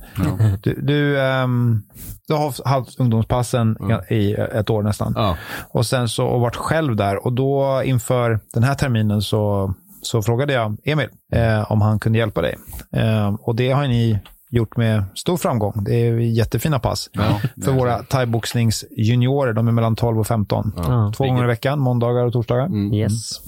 [0.63, 1.81] Du, du, ehm,
[2.27, 3.77] du har haft ungdomspassen
[4.09, 5.13] i ett år nästan.
[5.15, 5.37] Ja.
[5.69, 7.25] Och sen så och varit själv där.
[7.25, 12.17] Och då inför den här terminen så, så frågade jag Emil eh, om han kunde
[12.19, 12.55] hjälpa dig.
[12.95, 14.19] Eh, och det har ni
[14.51, 15.83] gjort med stor framgång.
[15.83, 17.09] Det är jättefina pass.
[17.63, 20.73] för våra thaiboxningsjuniorer, de är mellan 12 och 15.
[20.77, 21.13] Ja.
[21.17, 22.93] Två gånger i veckan, måndagar och torsdagar.
[22.95, 23.41] Yes.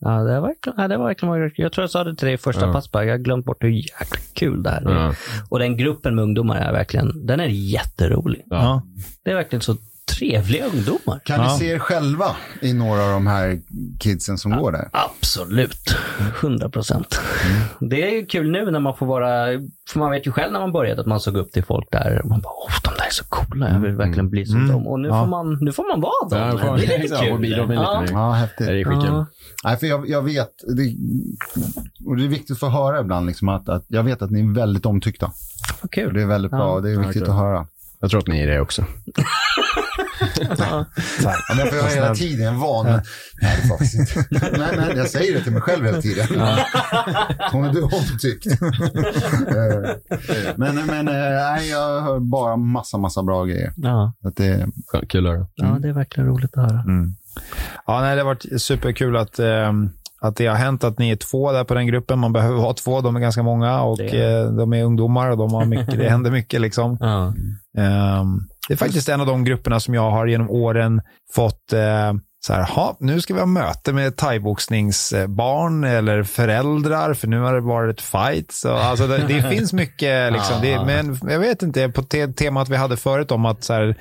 [0.00, 2.34] Ja, det verkligen, ja, det har verkligen varit Jag tror jag sa det till dig
[2.34, 5.04] i första pass, bara, jag har glömt bort hur jäkla kul det här är.
[5.04, 5.14] Ja.
[5.48, 8.42] Och den gruppen med ungdomar är verkligen, den är jätterolig.
[8.50, 8.82] Ja.
[9.24, 9.76] Det är verkligen så
[10.18, 11.20] trevliga ungdomar.
[11.24, 13.60] Kan ni se er själva i några av de här
[13.98, 14.88] kidsen som går där?
[14.92, 15.96] Absolut.
[16.40, 17.20] 100 procent.
[17.80, 19.46] Det är ju kul nu när man får vara,
[19.90, 22.22] för man vet ju själv när man började att man såg upp till folk där.
[22.24, 24.86] Man bara, åh, de där är så coola, jag vill verkligen bli som dem.
[24.86, 26.58] Och nu, får man, nu får man vara dem.
[26.62, 27.32] Ja, det är lite kul.
[27.32, 28.00] och bidra med lite ja.
[28.00, 28.12] mer.
[28.12, 28.66] Ja, häftigt.
[28.66, 29.10] Det är skitkul.
[29.10, 29.26] Ja.
[29.64, 30.96] Nej, för jag, jag vet, det,
[32.06, 34.40] och det är viktigt att få höra ibland, liksom, att, att jag vet att ni
[34.40, 35.32] är väldigt omtyckta.
[35.82, 36.14] Vad kul.
[36.14, 37.66] det är väldigt bra, och det är viktigt att höra.
[38.00, 38.84] Jag tror att ni är det också.
[40.58, 40.86] Ja,
[41.56, 42.86] men för jag är hela tiden van.
[42.86, 43.02] Nej,
[43.62, 44.24] det faktiskt inte.
[44.58, 46.26] nej, nej, jag säger det till mig själv hela tiden.
[47.52, 48.46] Hon är du omtyckt.
[50.56, 53.72] Men men eh, nej, jag hör bara massa, massa bra grejer.
[53.76, 54.12] Ja.
[54.24, 54.66] Att det,
[55.08, 55.46] Kul att höra.
[55.54, 56.84] ja, det är verkligen roligt att höra.
[57.86, 59.72] Ja, nej, det har varit superkul att, eh,
[60.20, 62.18] att det har hänt att ni är två där på den gruppen.
[62.18, 65.36] Man behöver vara två, de är ganska många och är- eh, de är ungdomar och
[65.36, 66.60] de har mycket, det händer mycket.
[66.60, 66.96] liksom.
[67.00, 67.26] Ja.
[67.82, 71.00] Ehm, det är faktiskt en av de grupperna som jag har genom åren
[71.34, 72.12] fått eh,
[72.42, 77.54] så här, ha, nu ska vi ha möte med thaiboxningsbarn eller föräldrar, för nu har
[77.54, 78.52] det varit fight.
[78.52, 82.68] Så, alltså, det, det finns mycket, liksom, det, men jag vet inte, på te temat
[82.68, 83.96] vi hade förut om att så här,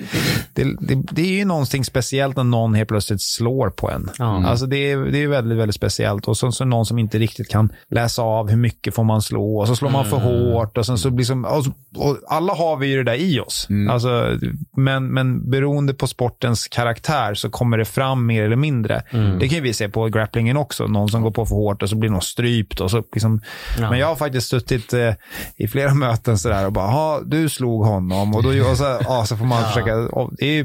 [0.54, 0.68] det,
[1.12, 4.10] det, är ju någonting speciellt när någon helt plötsligt slår på en.
[4.18, 4.46] Ja.
[4.46, 6.28] Alltså, det, är, det är väldigt, väldigt speciellt.
[6.28, 9.60] Och så, så någon som inte riktigt kan läsa av hur mycket får man slå
[9.60, 10.78] och så slår man för hårt.
[10.78, 11.66] Och sen så blir som, och,
[11.98, 13.68] och alla har vi ju det där i oss.
[13.90, 14.38] Alltså,
[14.78, 19.02] men, men beroende på sportens karaktär så kommer det fram mer eller mindre.
[19.12, 20.88] Det kan ju vi se på grapplingen också.
[20.88, 22.80] Någon som går på för hårt och så blir någon strypt.
[22.82, 23.42] Och så liksom.
[23.80, 23.90] Ja.
[23.90, 25.14] Men jag har faktiskt suttit eh,
[25.56, 28.36] i flera möten sådär och bara, "Ha, du slog honom.
[28.36, 29.96] Och, då, och så, ja, så får man försöka.
[29.98, 30.64] Och det, är,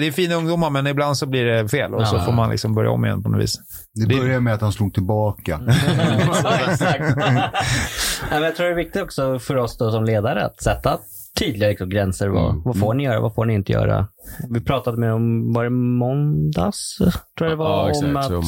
[0.00, 1.94] det är fina ungdomar, men ibland så blir det fel.
[1.94, 2.24] Och så Ja.
[2.24, 3.56] får man liksom börja om igen på något vis.
[3.94, 5.60] det börjar med att han slog tillbaka.
[6.70, 7.16] Exakt.
[8.30, 10.98] Men jag tror det är viktigt också för oss då som ledare att sätta
[11.38, 12.28] tydliga liksom, gränser.
[12.28, 13.20] Vad, vad får ni göra?
[13.20, 14.08] Vad får ni inte göra?
[14.50, 16.96] Vi pratade med om, var det måndags?
[16.98, 17.68] Tror jag det var.
[17.70, 18.06] Ja, exakt.
[18.06, 18.44] om att Om-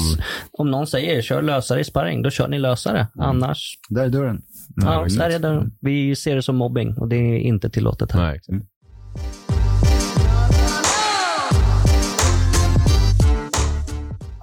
[0.53, 3.07] om någon säger kör lösare i sparring, då kör ni lösare.
[3.19, 4.43] Annars, Där är dörren.
[4.77, 5.71] ja, där är det.
[5.81, 8.23] Vi ser det som mobbing och det är inte tillåtet här.
[8.23, 8.41] Nej,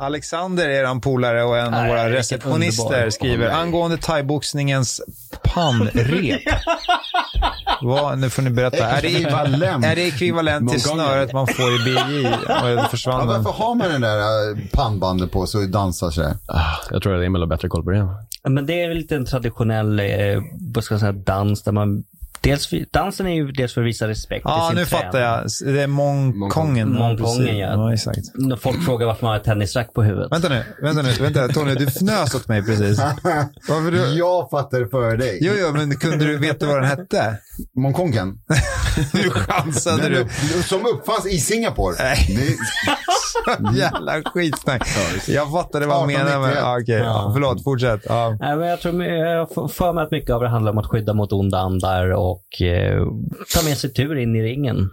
[0.03, 5.01] Alexander, er polare och en av våra receptionister, skriver angående thaiboxningens
[5.43, 6.41] pannrep.
[7.81, 8.87] Vad, nu får ni berätta.
[8.87, 9.85] Är det, Ekvivalent.
[9.85, 12.27] är det ekvivalent till snöret man får i BJ?
[12.27, 16.33] Och Ja, varför har man den där eh, pannbandet på så dansar sig?
[16.47, 18.07] Ah, Jag tror att Emil har bättre koll på det.
[18.49, 20.05] Men det är väl lite en traditionell eh,
[20.73, 22.03] vad ska jag säga, dans där man
[22.43, 25.19] Dels, för- dansen är ju dels för att visa respekt Ja, till nu sin fattar
[25.21, 25.47] jag.
[25.73, 26.93] Det är Mongkongen.
[26.93, 27.67] Mongkongen, ja.
[27.73, 27.93] ja.
[27.93, 28.19] exakt.
[28.33, 30.31] När folk frågar varför man har tennisrack på huvudet.
[30.31, 31.47] Vänta nu, vänta nu, vänta.
[31.47, 32.97] Tony, du fnös åt mig precis.
[33.69, 33.97] Varför du...
[33.97, 35.37] Jag fattar det före dig.
[35.41, 37.37] Jo, jo, men kunde du veta vad den hette?
[37.75, 38.33] Mongkongen.
[39.13, 40.27] Nu chansade du.
[40.63, 41.95] som uppfanns i Singapore.
[41.99, 42.17] Nej.
[42.37, 42.55] Det,
[43.77, 44.87] Jävla skitsnack.
[45.27, 46.49] Jag fattade vad han menade med...
[46.49, 46.57] 1891.
[46.61, 46.95] Ja, okej.
[46.95, 48.01] Ja, förlåt, fortsätt.
[48.05, 48.37] Ja.
[48.39, 50.85] Nej, men jag tror jag får för mig att mycket av det handlar om att
[50.85, 53.03] skydda mot onda andar och eh,
[53.53, 54.89] ta med sig tur in i ringen.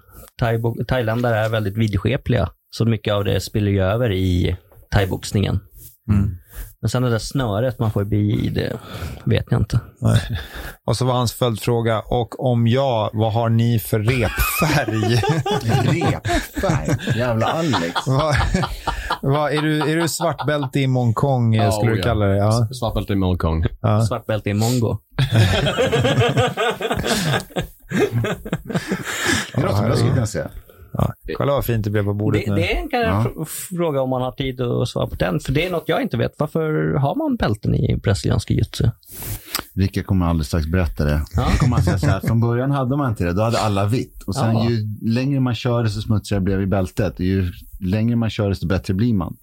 [0.89, 4.57] Thailändare är väldigt vidskepliga, så mycket av det spiller ju över i
[4.91, 5.61] thaiboxningen.
[6.09, 6.37] Mm.
[6.83, 8.73] Men sen det där snöret man får bli i, det
[9.25, 9.81] vet jag inte.
[9.99, 10.21] Nej.
[10.87, 15.15] Och så var hans följdfråga, och om ja, vad har ni för repfärg?
[16.03, 17.19] repfärg.
[17.19, 17.95] Jävla Alex.
[18.07, 18.35] vad,
[19.23, 22.05] vad, är, du, är du svartbälte i Mongkong, Ja, skulle du ja.
[22.05, 22.37] kalla det?
[22.37, 22.69] Ja.
[22.73, 23.67] Svartbälte i Mongkong.
[23.81, 24.07] Ja.
[24.07, 24.99] Svart bälte i mongo.
[29.55, 30.51] Det låter som jag skulle kunna säga.
[30.93, 31.13] Ja.
[31.37, 32.57] Kolla vad fint det blev på bordet Det, nu.
[32.61, 33.45] det kan jag fr-
[33.77, 36.17] fråga om man har tid att svara på den, för det är något jag inte
[36.17, 36.33] vet.
[36.39, 38.91] Varför har man bälten i brasiliansk jiu-jitsu?
[39.75, 41.23] Rickard kommer alldeles strax berätta det.
[41.37, 41.47] Ja.
[41.53, 43.33] Då kommer säga så här, från början hade man inte det.
[43.33, 44.23] Då hade alla vitt.
[44.27, 44.71] Och sen Ja.
[44.71, 47.21] ju längre man kör desto smutsigare blev i bältet.
[47.21, 49.37] Ju längre man kör desto bättre blir man.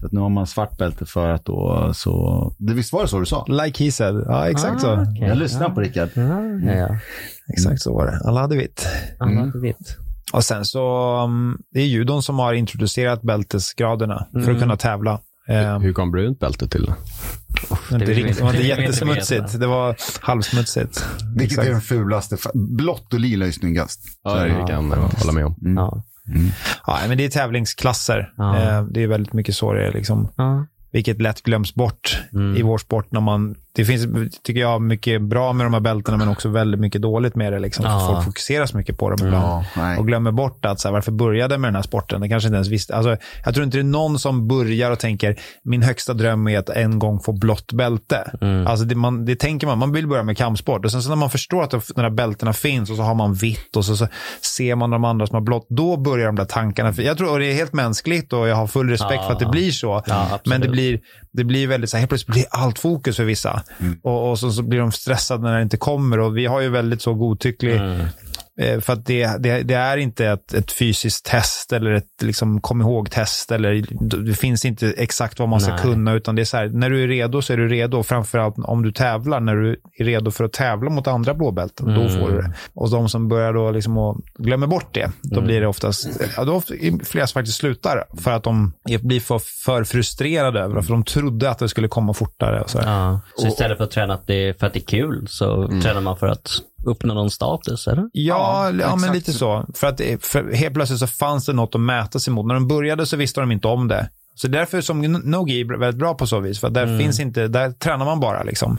[0.00, 2.52] Så att nu har man svart bälte för att då så...
[2.58, 3.44] Det visst var det så du sa?
[3.48, 4.14] Like he said.
[4.26, 4.92] Ja, exakt Ah, så.
[5.02, 5.28] okej.
[5.28, 6.08] Jag lyssnar på Rickard.
[6.14, 6.98] Ja, ja, ja.
[7.52, 8.20] Exakt så var det.
[8.28, 8.86] Alla hade vitt.
[9.18, 9.44] Alla Mm.
[9.44, 9.96] hade vitt.
[10.32, 14.54] Och sen så, um, det är judon som har introducerat bältesgraderna för Mm.
[14.54, 15.20] att kunna tävla.
[15.48, 16.92] Eh, Hur kom brunt bälte till?
[17.90, 19.60] det, inte riktigt, det var inte jättesmutsigt.
[19.60, 21.06] Det var halvsmutsigt.
[21.36, 21.68] Vilket Exakt.
[21.68, 22.36] är den fulaste?
[22.54, 24.00] Blått och lila är snyggast.
[24.22, 25.56] Ja, det kan jag hålla med om.
[25.76, 26.04] Ja.
[26.86, 28.32] Ja, men det är tävlingsklasser.
[28.36, 28.56] Ja.
[28.58, 29.92] Eh, det är väldigt mycket så det är.
[29.92, 30.28] Liksom.
[30.90, 32.56] Vilket lätt glöms bort Mm.
[32.56, 33.12] i vår sport.
[33.12, 34.06] När man, det finns,
[34.42, 37.58] tycker jag, mycket bra med de här bältena, men också väldigt mycket dåligt med det.
[37.58, 37.82] Liksom.
[37.84, 38.08] För Ja.
[38.12, 39.64] Folk fokuserar så mycket på dem ibland.
[39.76, 42.20] Ja, och glömmer bort att så här, varför började jag med den här sporten?
[42.20, 42.96] Det kanske inte ens visste.
[42.96, 46.58] Alltså, jag tror inte det är någon som börjar och tänker min högsta dröm är
[46.58, 48.30] att en gång få blått bälte.
[48.40, 48.66] Mm.
[48.66, 49.78] Alltså, det, man, det tänker man.
[49.78, 50.84] Man vill börja med kampsport.
[50.84, 53.34] Och sen så när man förstår att de här bältena finns och så har man
[53.34, 54.08] vitt och så, så
[54.56, 55.66] ser man de andra som har blått.
[55.68, 56.94] Då börjar de där tankarna.
[56.96, 59.26] Jag tror och det är helt mänskligt och jag har full respekt Ja.
[59.26, 60.02] för att det blir så.
[60.44, 61.00] Men det blir,
[61.32, 63.62] det blir väldigt så här, helt plötsligt blir allt fokus för vissa.
[64.02, 66.18] Och, och så, så blir de stressade när det inte kommer.
[66.18, 68.06] Och vi har ju väldigt så godtycklig Mm.
[68.58, 72.60] Eh, För att det, det, det är inte ett, ett fysiskt test eller ett liksom,
[72.60, 73.52] kom ihåg-test.
[73.52, 73.84] Eller,
[74.26, 75.82] det finns inte exakt vad man ska Nej.
[75.82, 78.02] kunna, utan det är så här, när du är redo så är du redo.
[78.02, 82.00] Framförallt om du tävlar, när du är redo för att tävla mot andra blåbälten, då
[82.00, 82.20] Mm.
[82.20, 82.52] får du det.
[82.74, 85.46] Och de som börjar då liksom och glömmer bort det, då Mm.
[85.46, 86.62] blir det oftast, ja, då
[87.04, 91.04] flera som faktiskt slutar för att de blir för, för frustrerade över det, för de
[91.04, 92.64] trodde att det skulle komma fortare.
[92.66, 92.78] Så.
[92.78, 93.20] Ja.
[93.36, 96.00] Så istället för att träna att det är för att det är kul så tränar
[96.00, 96.50] man för att
[96.88, 98.04] uppnå någon status, eller?
[98.12, 99.14] Ja, ja, men exakt.
[99.14, 99.66] lite så.
[99.74, 102.46] För att det- för helt plötsligt så fanns det något att mäta sig mot.
[102.46, 104.08] När de började så visste de inte om det.
[104.34, 106.60] Så därför som Nogi är väldigt bra på så vis.
[106.60, 108.78] För att där finns inte, där tränar man bara liksom.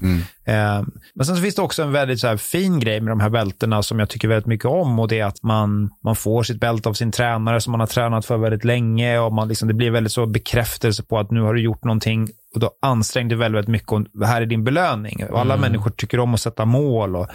[0.49, 0.83] Eh,
[1.15, 3.29] men sen så finns det också en väldigt så här fin grej med de här
[3.29, 4.99] bältena som jag tycker väldigt mycket om.
[4.99, 7.87] Och det är att man, man får sitt bälte av sin tränare som man har
[7.87, 9.19] tränat för väldigt länge.
[9.19, 12.27] Och man liksom, det blir väldigt så bekräftelse på att nu har du gjort någonting
[12.53, 15.25] och då ansträngde dig väldigt, väldigt mycket och här är din belöning.
[15.29, 17.15] Och alla människor tycker om att sätta mål.
[17.15, 17.27] Och,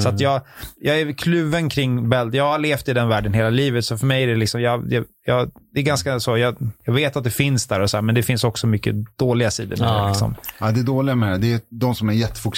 [0.00, 0.40] Så att jag,
[0.80, 2.36] jag är kluven kring bälte.
[2.36, 4.92] Jag har levt i den världen hela livet, så för mig är det liksom, jag,
[4.92, 7.96] jag, jag, det är ganska så, jag, jag vet att det finns där och så
[7.96, 10.02] här, men det finns också mycket dåliga sidor med Ja.
[10.02, 10.08] det.
[10.08, 10.34] Liksom.
[10.60, 12.49] Ja, det dåliga med det, det är de som är jättefokuserade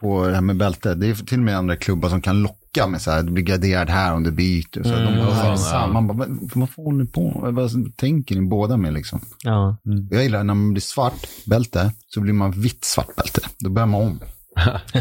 [0.00, 0.94] på det här med bälte.
[0.94, 3.44] Det är till och med andra klubbar som kan locka med så här, du blir
[3.44, 4.82] graderad här om du byter.
[4.82, 5.56] Så de har ja.
[5.56, 6.00] samma.
[6.00, 7.48] Man bara, vad, vad får ni på?
[7.52, 9.20] Vad tänker ni båda med liksom?
[9.42, 9.76] Ja.
[10.10, 13.40] Jag gillar när man blir svart bälte så blir man vitt svart bälte.
[13.58, 14.20] Då börjar man om.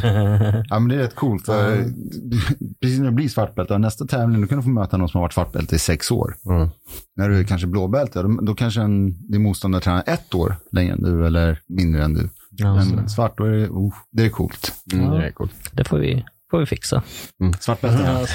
[0.70, 1.46] ja, men det är rätt coolt.
[1.46, 1.86] För
[2.82, 5.18] precis när du blir svart bälte, nästa tävling, då kan du få möta någon som
[5.18, 6.36] har varit svart bälte i sex år.
[6.46, 6.70] Mm.
[7.16, 10.94] När du är kanske blåbälte, då, då kanske en, din motståndare tränar ett år längre
[10.94, 12.30] än du eller mindre än du.
[12.50, 12.76] Ja.
[12.76, 14.74] Men svart, då är det, oh, det är coolt.
[14.94, 15.54] Mm, det är coolt.
[15.72, 17.04] Det får vi, får vi fixa.
[17.60, 18.04] Svart bälte.
[18.04, 18.26] Ja,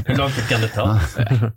[0.06, 1.00] Hur lång tid kan det ta?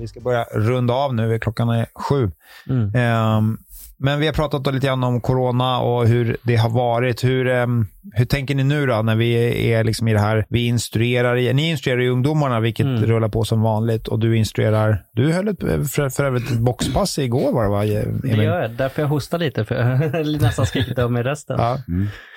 [0.00, 2.30] Vi ska börja runda av nu, klockan är sju.
[2.68, 2.94] Mm.
[2.94, 3.58] Ehm,
[4.02, 7.24] men vi har pratat lite grann om corona och hur det har varit.
[7.24, 10.46] Hur, ehm, hur tänker ni nu då när vi är liksom i det här?
[10.48, 14.08] Vi instruerar, ni instruerar ju ungdomarna, vilket rullar på som vanligt.
[14.08, 17.84] Och du instruerar, du höll ett, för, för övrigt ett boxpass igår var det va?
[17.84, 18.38] Emil?
[18.38, 18.70] Det gör jag.
[18.70, 21.56] Därför jag hostar lite, för jag nästan skrikit av mig rösten.
[21.58, 21.78] Ja.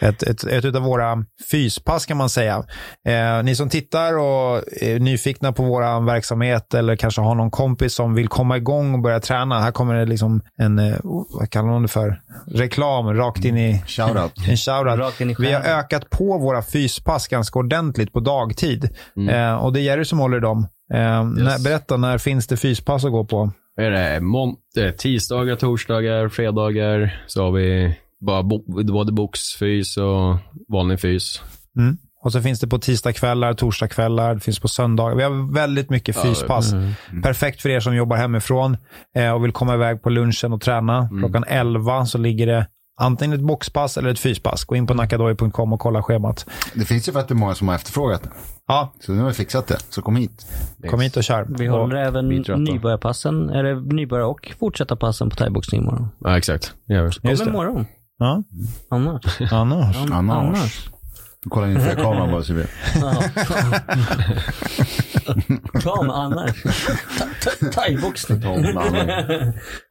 [0.02, 2.64] Ett, ett, ett av våra fyspass kan man säga.
[3.08, 7.94] Eh, ni som tittar och är nyfikna på vår verksamhet eller kanske har någon kompis
[7.94, 9.60] som vill komma igång och börja träna.
[9.60, 12.22] Här kommer det liksom en, eh, vad kallar man det för?
[12.48, 14.34] Reklam rakt in i Shoutout.
[14.48, 15.00] en shoutout.
[15.00, 18.90] Rakt in i Vi har ökat på våra fyspass ganska ordentligt på dagtid.
[19.18, 19.30] Mm.
[19.30, 20.68] Eh, och det är Jerry som håller dem.
[20.94, 23.52] Eh, när, berätta, när finns det fyspass att gå på?
[23.82, 24.20] Är det?
[24.20, 27.24] Mon- det är tisdagar, torsdagar, fredagar.
[27.28, 27.96] Så har vi
[28.26, 30.38] bara bo- både boxfys och
[30.68, 31.42] vanlig fys.
[31.78, 31.98] Mm.
[32.24, 35.16] Och så finns det på tisdagskvällar, torsdagskvällar, det finns på söndagar.
[35.16, 36.72] Vi har väldigt mycket fyspass.
[36.74, 36.94] Mm.
[37.24, 38.78] Perfekt för er som jobbar hemifrån
[39.16, 41.10] eh, och vill komma iväg på lunchen och träna.
[41.20, 42.68] Klockan 11 så ligger det
[43.02, 44.64] antingen ett boxpass eller ett fyspass.
[44.64, 46.46] Gå in på nakadoy.com och kolla schemat.
[46.74, 48.30] Det finns ju för att det är många som har efterfrågat det.
[48.68, 49.78] Ja, Så nu har vi fixat det.
[49.90, 50.46] Så kom hit.
[50.90, 51.46] kom hit och kör.
[51.50, 52.60] Vi Och- håller även är trötta.
[52.60, 56.08] nybörjarpassen, eller nybörjar och fortsätta passen på thaiboxning imorgon.
[56.20, 56.74] Ja, exakt.
[56.88, 57.36] Det gör vi.
[57.38, 57.86] Kom imorgon.
[58.18, 58.44] Ja,
[58.90, 59.42] Annars.
[59.52, 59.98] annars.
[60.12, 60.90] An- Annars.
[61.44, 61.50] Annars.
[61.50, 62.70] Kolla in för kameran bara så vi vet.
[63.02, 63.24] Ja.
[66.14, 66.64] Annars.
[66.64, 68.42] Ta- ta- Thaiboxning.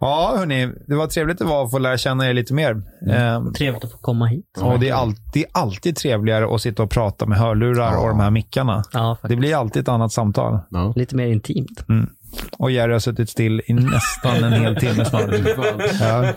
[0.00, 0.72] Ja, hörni.
[0.86, 2.70] Det var trevligt det var att få lära känna er lite mer.
[3.10, 4.58] Eh, Trevligt att få komma hit.
[4.60, 8.30] och det är alltid, alltid trevligare att sitta och prata med hörlurar och de här
[8.30, 8.82] mickarna.
[8.92, 10.58] Ja, Det blir alltid ett annat samtal.
[10.70, 10.92] Ja.
[10.96, 11.84] Lite mer intimt.
[12.58, 15.30] Och Jerry har suttit still i nästan en hel timme snart.
[16.00, 16.32] Ja.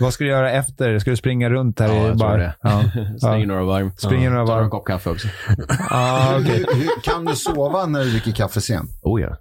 [0.00, 0.98] Vad ska du göra efter?
[0.98, 1.88] Ska du springa runt här?
[1.88, 2.54] Ja, i jag tror det.
[2.62, 2.84] Ja.
[3.18, 3.90] Springer några varv.
[3.96, 5.28] Springer några Tar en kopp kaffe också.
[5.90, 8.90] Ah, hur, kan du sova när du dricker kaffe sent?
[9.02, 9.36] Oh ja.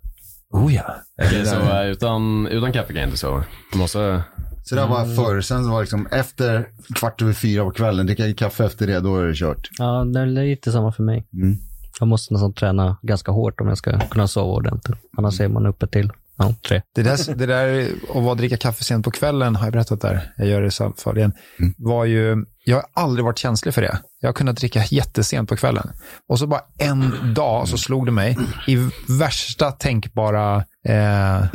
[0.52, 0.96] Oh ja.
[1.16, 3.44] Jag kan sova utan, utan kaffe kan jag inte sova.
[3.72, 4.24] Jag måste...
[4.66, 5.42] Så där var förr.
[5.42, 9.18] Sen var det liksom efter kvart över fyra på kvällen, dricka kaffe efter det, då
[9.18, 9.70] är det kört.
[9.78, 11.28] Ja, det är lite samma för mig.
[11.34, 11.58] Mm.
[12.00, 14.98] Jag måste nästan träna ganska hårt om jag ska kunna sova ordentligt.
[15.18, 16.82] Annars är man uppe till ja, tre.
[16.96, 20.34] Det där, det där att vara dricka kaffe sent på kvällen, har jag berättat där,
[20.38, 21.34] jag gör det i alla fall igen,
[21.78, 24.00] var ju, jag har aldrig varit känslig för det.
[24.20, 25.90] Jag har kunnat dricka jättesent på kvällen.
[26.30, 28.38] Och så bara en dag så slog det mig
[28.68, 28.90] i
[29.20, 30.56] värsta tänkbara,
[30.88, 30.94] eh,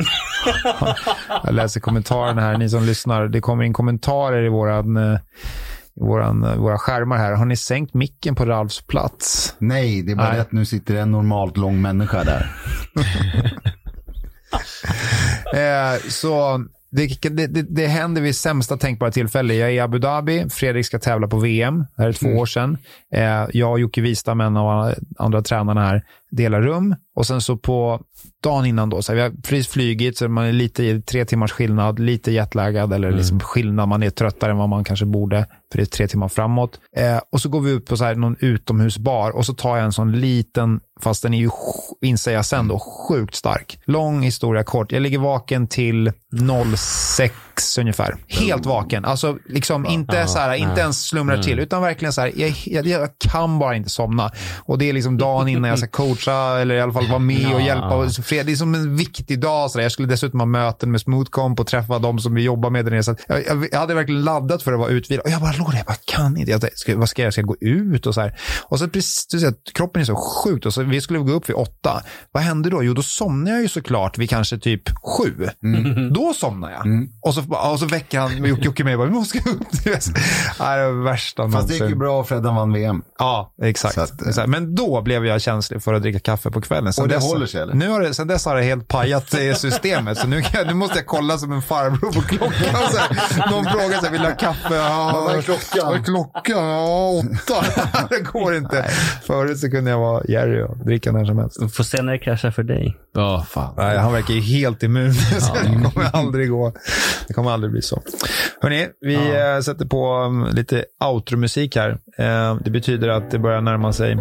[1.43, 5.19] jag läser kommentarerna här, ni som lyssnar, det kommer in kommentarer i våran, eh,
[5.99, 7.33] våran, eh, våra skärmar här.
[7.33, 9.55] Har ni sänkt micken på Ralfs plats?
[9.59, 10.35] Nej, det är bara Nej.
[10.35, 12.51] det att nu sitter en normalt lång människa där.
[15.53, 19.53] Eh, så det, det, det, det händer vid sämsta tänkbara tillfälle.
[19.53, 20.49] Jag är i Abu Dhabi.
[20.49, 21.85] Fredrik ska tävla på VM.
[21.95, 22.77] Det här är två år sedan.
[23.13, 26.95] Eh, jag och Jocke Wistam, en av andra tränarna här, delar rum.
[27.15, 28.01] Och sen så på
[28.43, 31.25] dagen innan då, så här, vi har precis flygit, så man är lite i tre
[31.25, 33.89] timmars skillnad, lite jetlaggad eller liksom skillnad.
[33.89, 36.79] Man är tröttare än vad man kanske borde, för det är tre timmar framåt.
[36.95, 39.85] Eh, och så går vi ut på så här, någon utomhusbar och så tar jag
[39.85, 41.49] en sån liten, fast den är ju,
[42.01, 43.79] inser jag sen då, sjukt stark.
[43.85, 44.91] Lång historia kort.
[44.91, 46.11] Jag ligger vaken till
[46.75, 48.15] 06 ungefär.
[48.27, 49.05] Helt vaken.
[49.05, 52.87] Alltså liksom inte så här, inte ens slumrar till, utan verkligen så här, jag, jag,
[52.87, 54.31] jag kan bara inte somna.
[54.57, 57.53] Och det är liksom dagen innan jag ska coacha, eller i alla fall vara med
[57.53, 57.95] och hjälpa.
[57.95, 59.71] Och så Fred, det är som en viktig dag.
[59.71, 59.83] Så där.
[59.83, 62.91] Jag skulle dessutom ha möten med Smoothcomp och träffa de som vi jobbar med där
[62.91, 63.03] nere.
[63.03, 65.25] Så jag, jag hade verkligen laddat för att vara utvilad.
[65.25, 66.51] Och jag bara låg där, jag bara kan inte.
[66.51, 67.33] Jag, ska, vad ska jag?
[67.33, 68.05] Ska jag gå ut?
[68.05, 68.39] Och så här.
[68.63, 69.27] Och så precis,
[69.73, 70.65] kroppen är så sjukt.
[70.65, 72.03] Och så, vi skulle gå upp vid åtta.
[72.31, 72.83] Vad hände då?
[72.83, 74.81] Jo, då somnade jag ju såklart vid kanske typ
[75.17, 75.47] sju.
[76.11, 77.07] Då somnade jag.
[77.21, 79.83] Och, så, och så väcker han Jocke mig och bara, vi måste gå upp.
[79.83, 79.89] Det
[80.59, 81.99] är det värsta Fast det gick ju någonsin.
[81.99, 83.01] bra Freddan vann VM.
[83.19, 83.97] Ja, exakt.
[83.97, 84.49] Att, eh, exakt.
[84.49, 86.93] Men då blev jag känslig för att dricka kaffe på kvällen.
[86.93, 87.73] Sen Och det dess, håller sig, eller?
[87.73, 90.17] Nu har det, sen dess har det helt pajat eh, systemet.
[90.17, 92.91] Så nu, jag, nu måste jag kolla som en farbror på klockan.
[92.91, 93.51] Så här.
[93.51, 94.75] Någon frågar så här, vill du ha kaffe?
[94.75, 95.87] Ja, klockan?
[95.87, 96.67] Vad är klockan?
[96.67, 97.65] Ja, åtta.
[98.09, 98.83] det går inte.
[99.23, 101.57] Förut så kunde jag vara Jerry och dricka när som helst.
[101.61, 102.97] Vi får se när det kraschar för dig.
[103.13, 103.73] Ja, fan.
[103.77, 105.13] Nej, han verkar ju helt immun.
[105.39, 106.73] så det kommer aldrig gå.
[107.27, 108.01] Det kommer aldrig bli så.
[108.61, 111.89] Hörrni, vi eh, sätter på um, lite outro-musik här.
[112.17, 114.17] Eh, det betyder att det börjar närma sig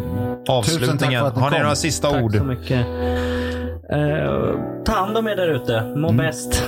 [0.48, 1.20] avslutningen.
[1.20, 2.36] för att ni Har ni några sista Tack ord?
[2.36, 2.86] så mycket.
[3.92, 4.54] Eh,
[4.84, 5.82] ta hand om er där ute.
[5.96, 6.64] Må bäst.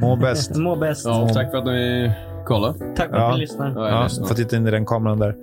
[0.00, 0.56] Må bäst.
[0.56, 1.04] Må bäst.
[1.04, 2.12] Ja, tack för att ni
[2.44, 2.78] kollade.
[2.96, 3.28] Tack för Ja.
[3.28, 3.66] att ni lyssnar.
[3.76, 4.26] Ja, jag Ja, lyssnar.
[4.26, 5.34] får titta in i den kameran där.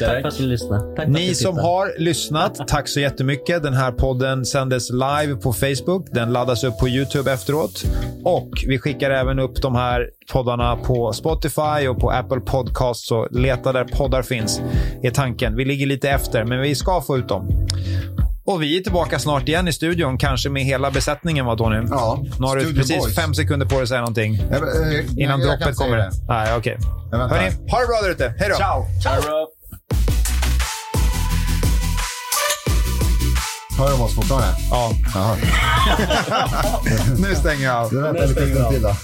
[0.00, 0.96] Tack för att ni lyssnar.
[0.96, 1.62] Tack Ni som tittar.
[1.68, 3.62] har lyssnat, tack så jättemycket.
[3.62, 6.06] Den här podden sändes live på Facebook.
[6.12, 7.84] Den laddas upp på YouTube efteråt.
[8.24, 13.06] Och vi skickar även upp de här poddarna på Spotify och på Apple Podcasts.
[13.08, 14.60] Så leta där poddar finns,
[15.02, 15.56] är tanken.
[15.56, 17.48] Vi ligger lite efter, men vi ska få ut dem.
[18.46, 21.76] Och vi är tillbaka snart igen i studion, kanske med hela besättningen, va Tony?
[21.90, 23.14] Ja, Nu har du precis Boys.
[23.16, 24.34] fem sekunder på dig att säga någonting.
[24.50, 25.96] Jag, eh, Innan jag, jag kan droppet kommer.
[25.96, 26.10] det.
[26.28, 26.78] Nej, okej.
[27.10, 27.36] Jag väntar.
[27.36, 28.34] Hörni, ha det bra där ute.
[28.38, 28.56] Hej då!
[28.56, 28.86] Ciao!
[29.02, 29.46] Ciao.
[33.78, 34.46] Hör de oss fortfarande?
[34.70, 34.92] Ja,
[37.18, 37.92] nu stänger jag av.
[37.92, 38.94] Väntar lite till då.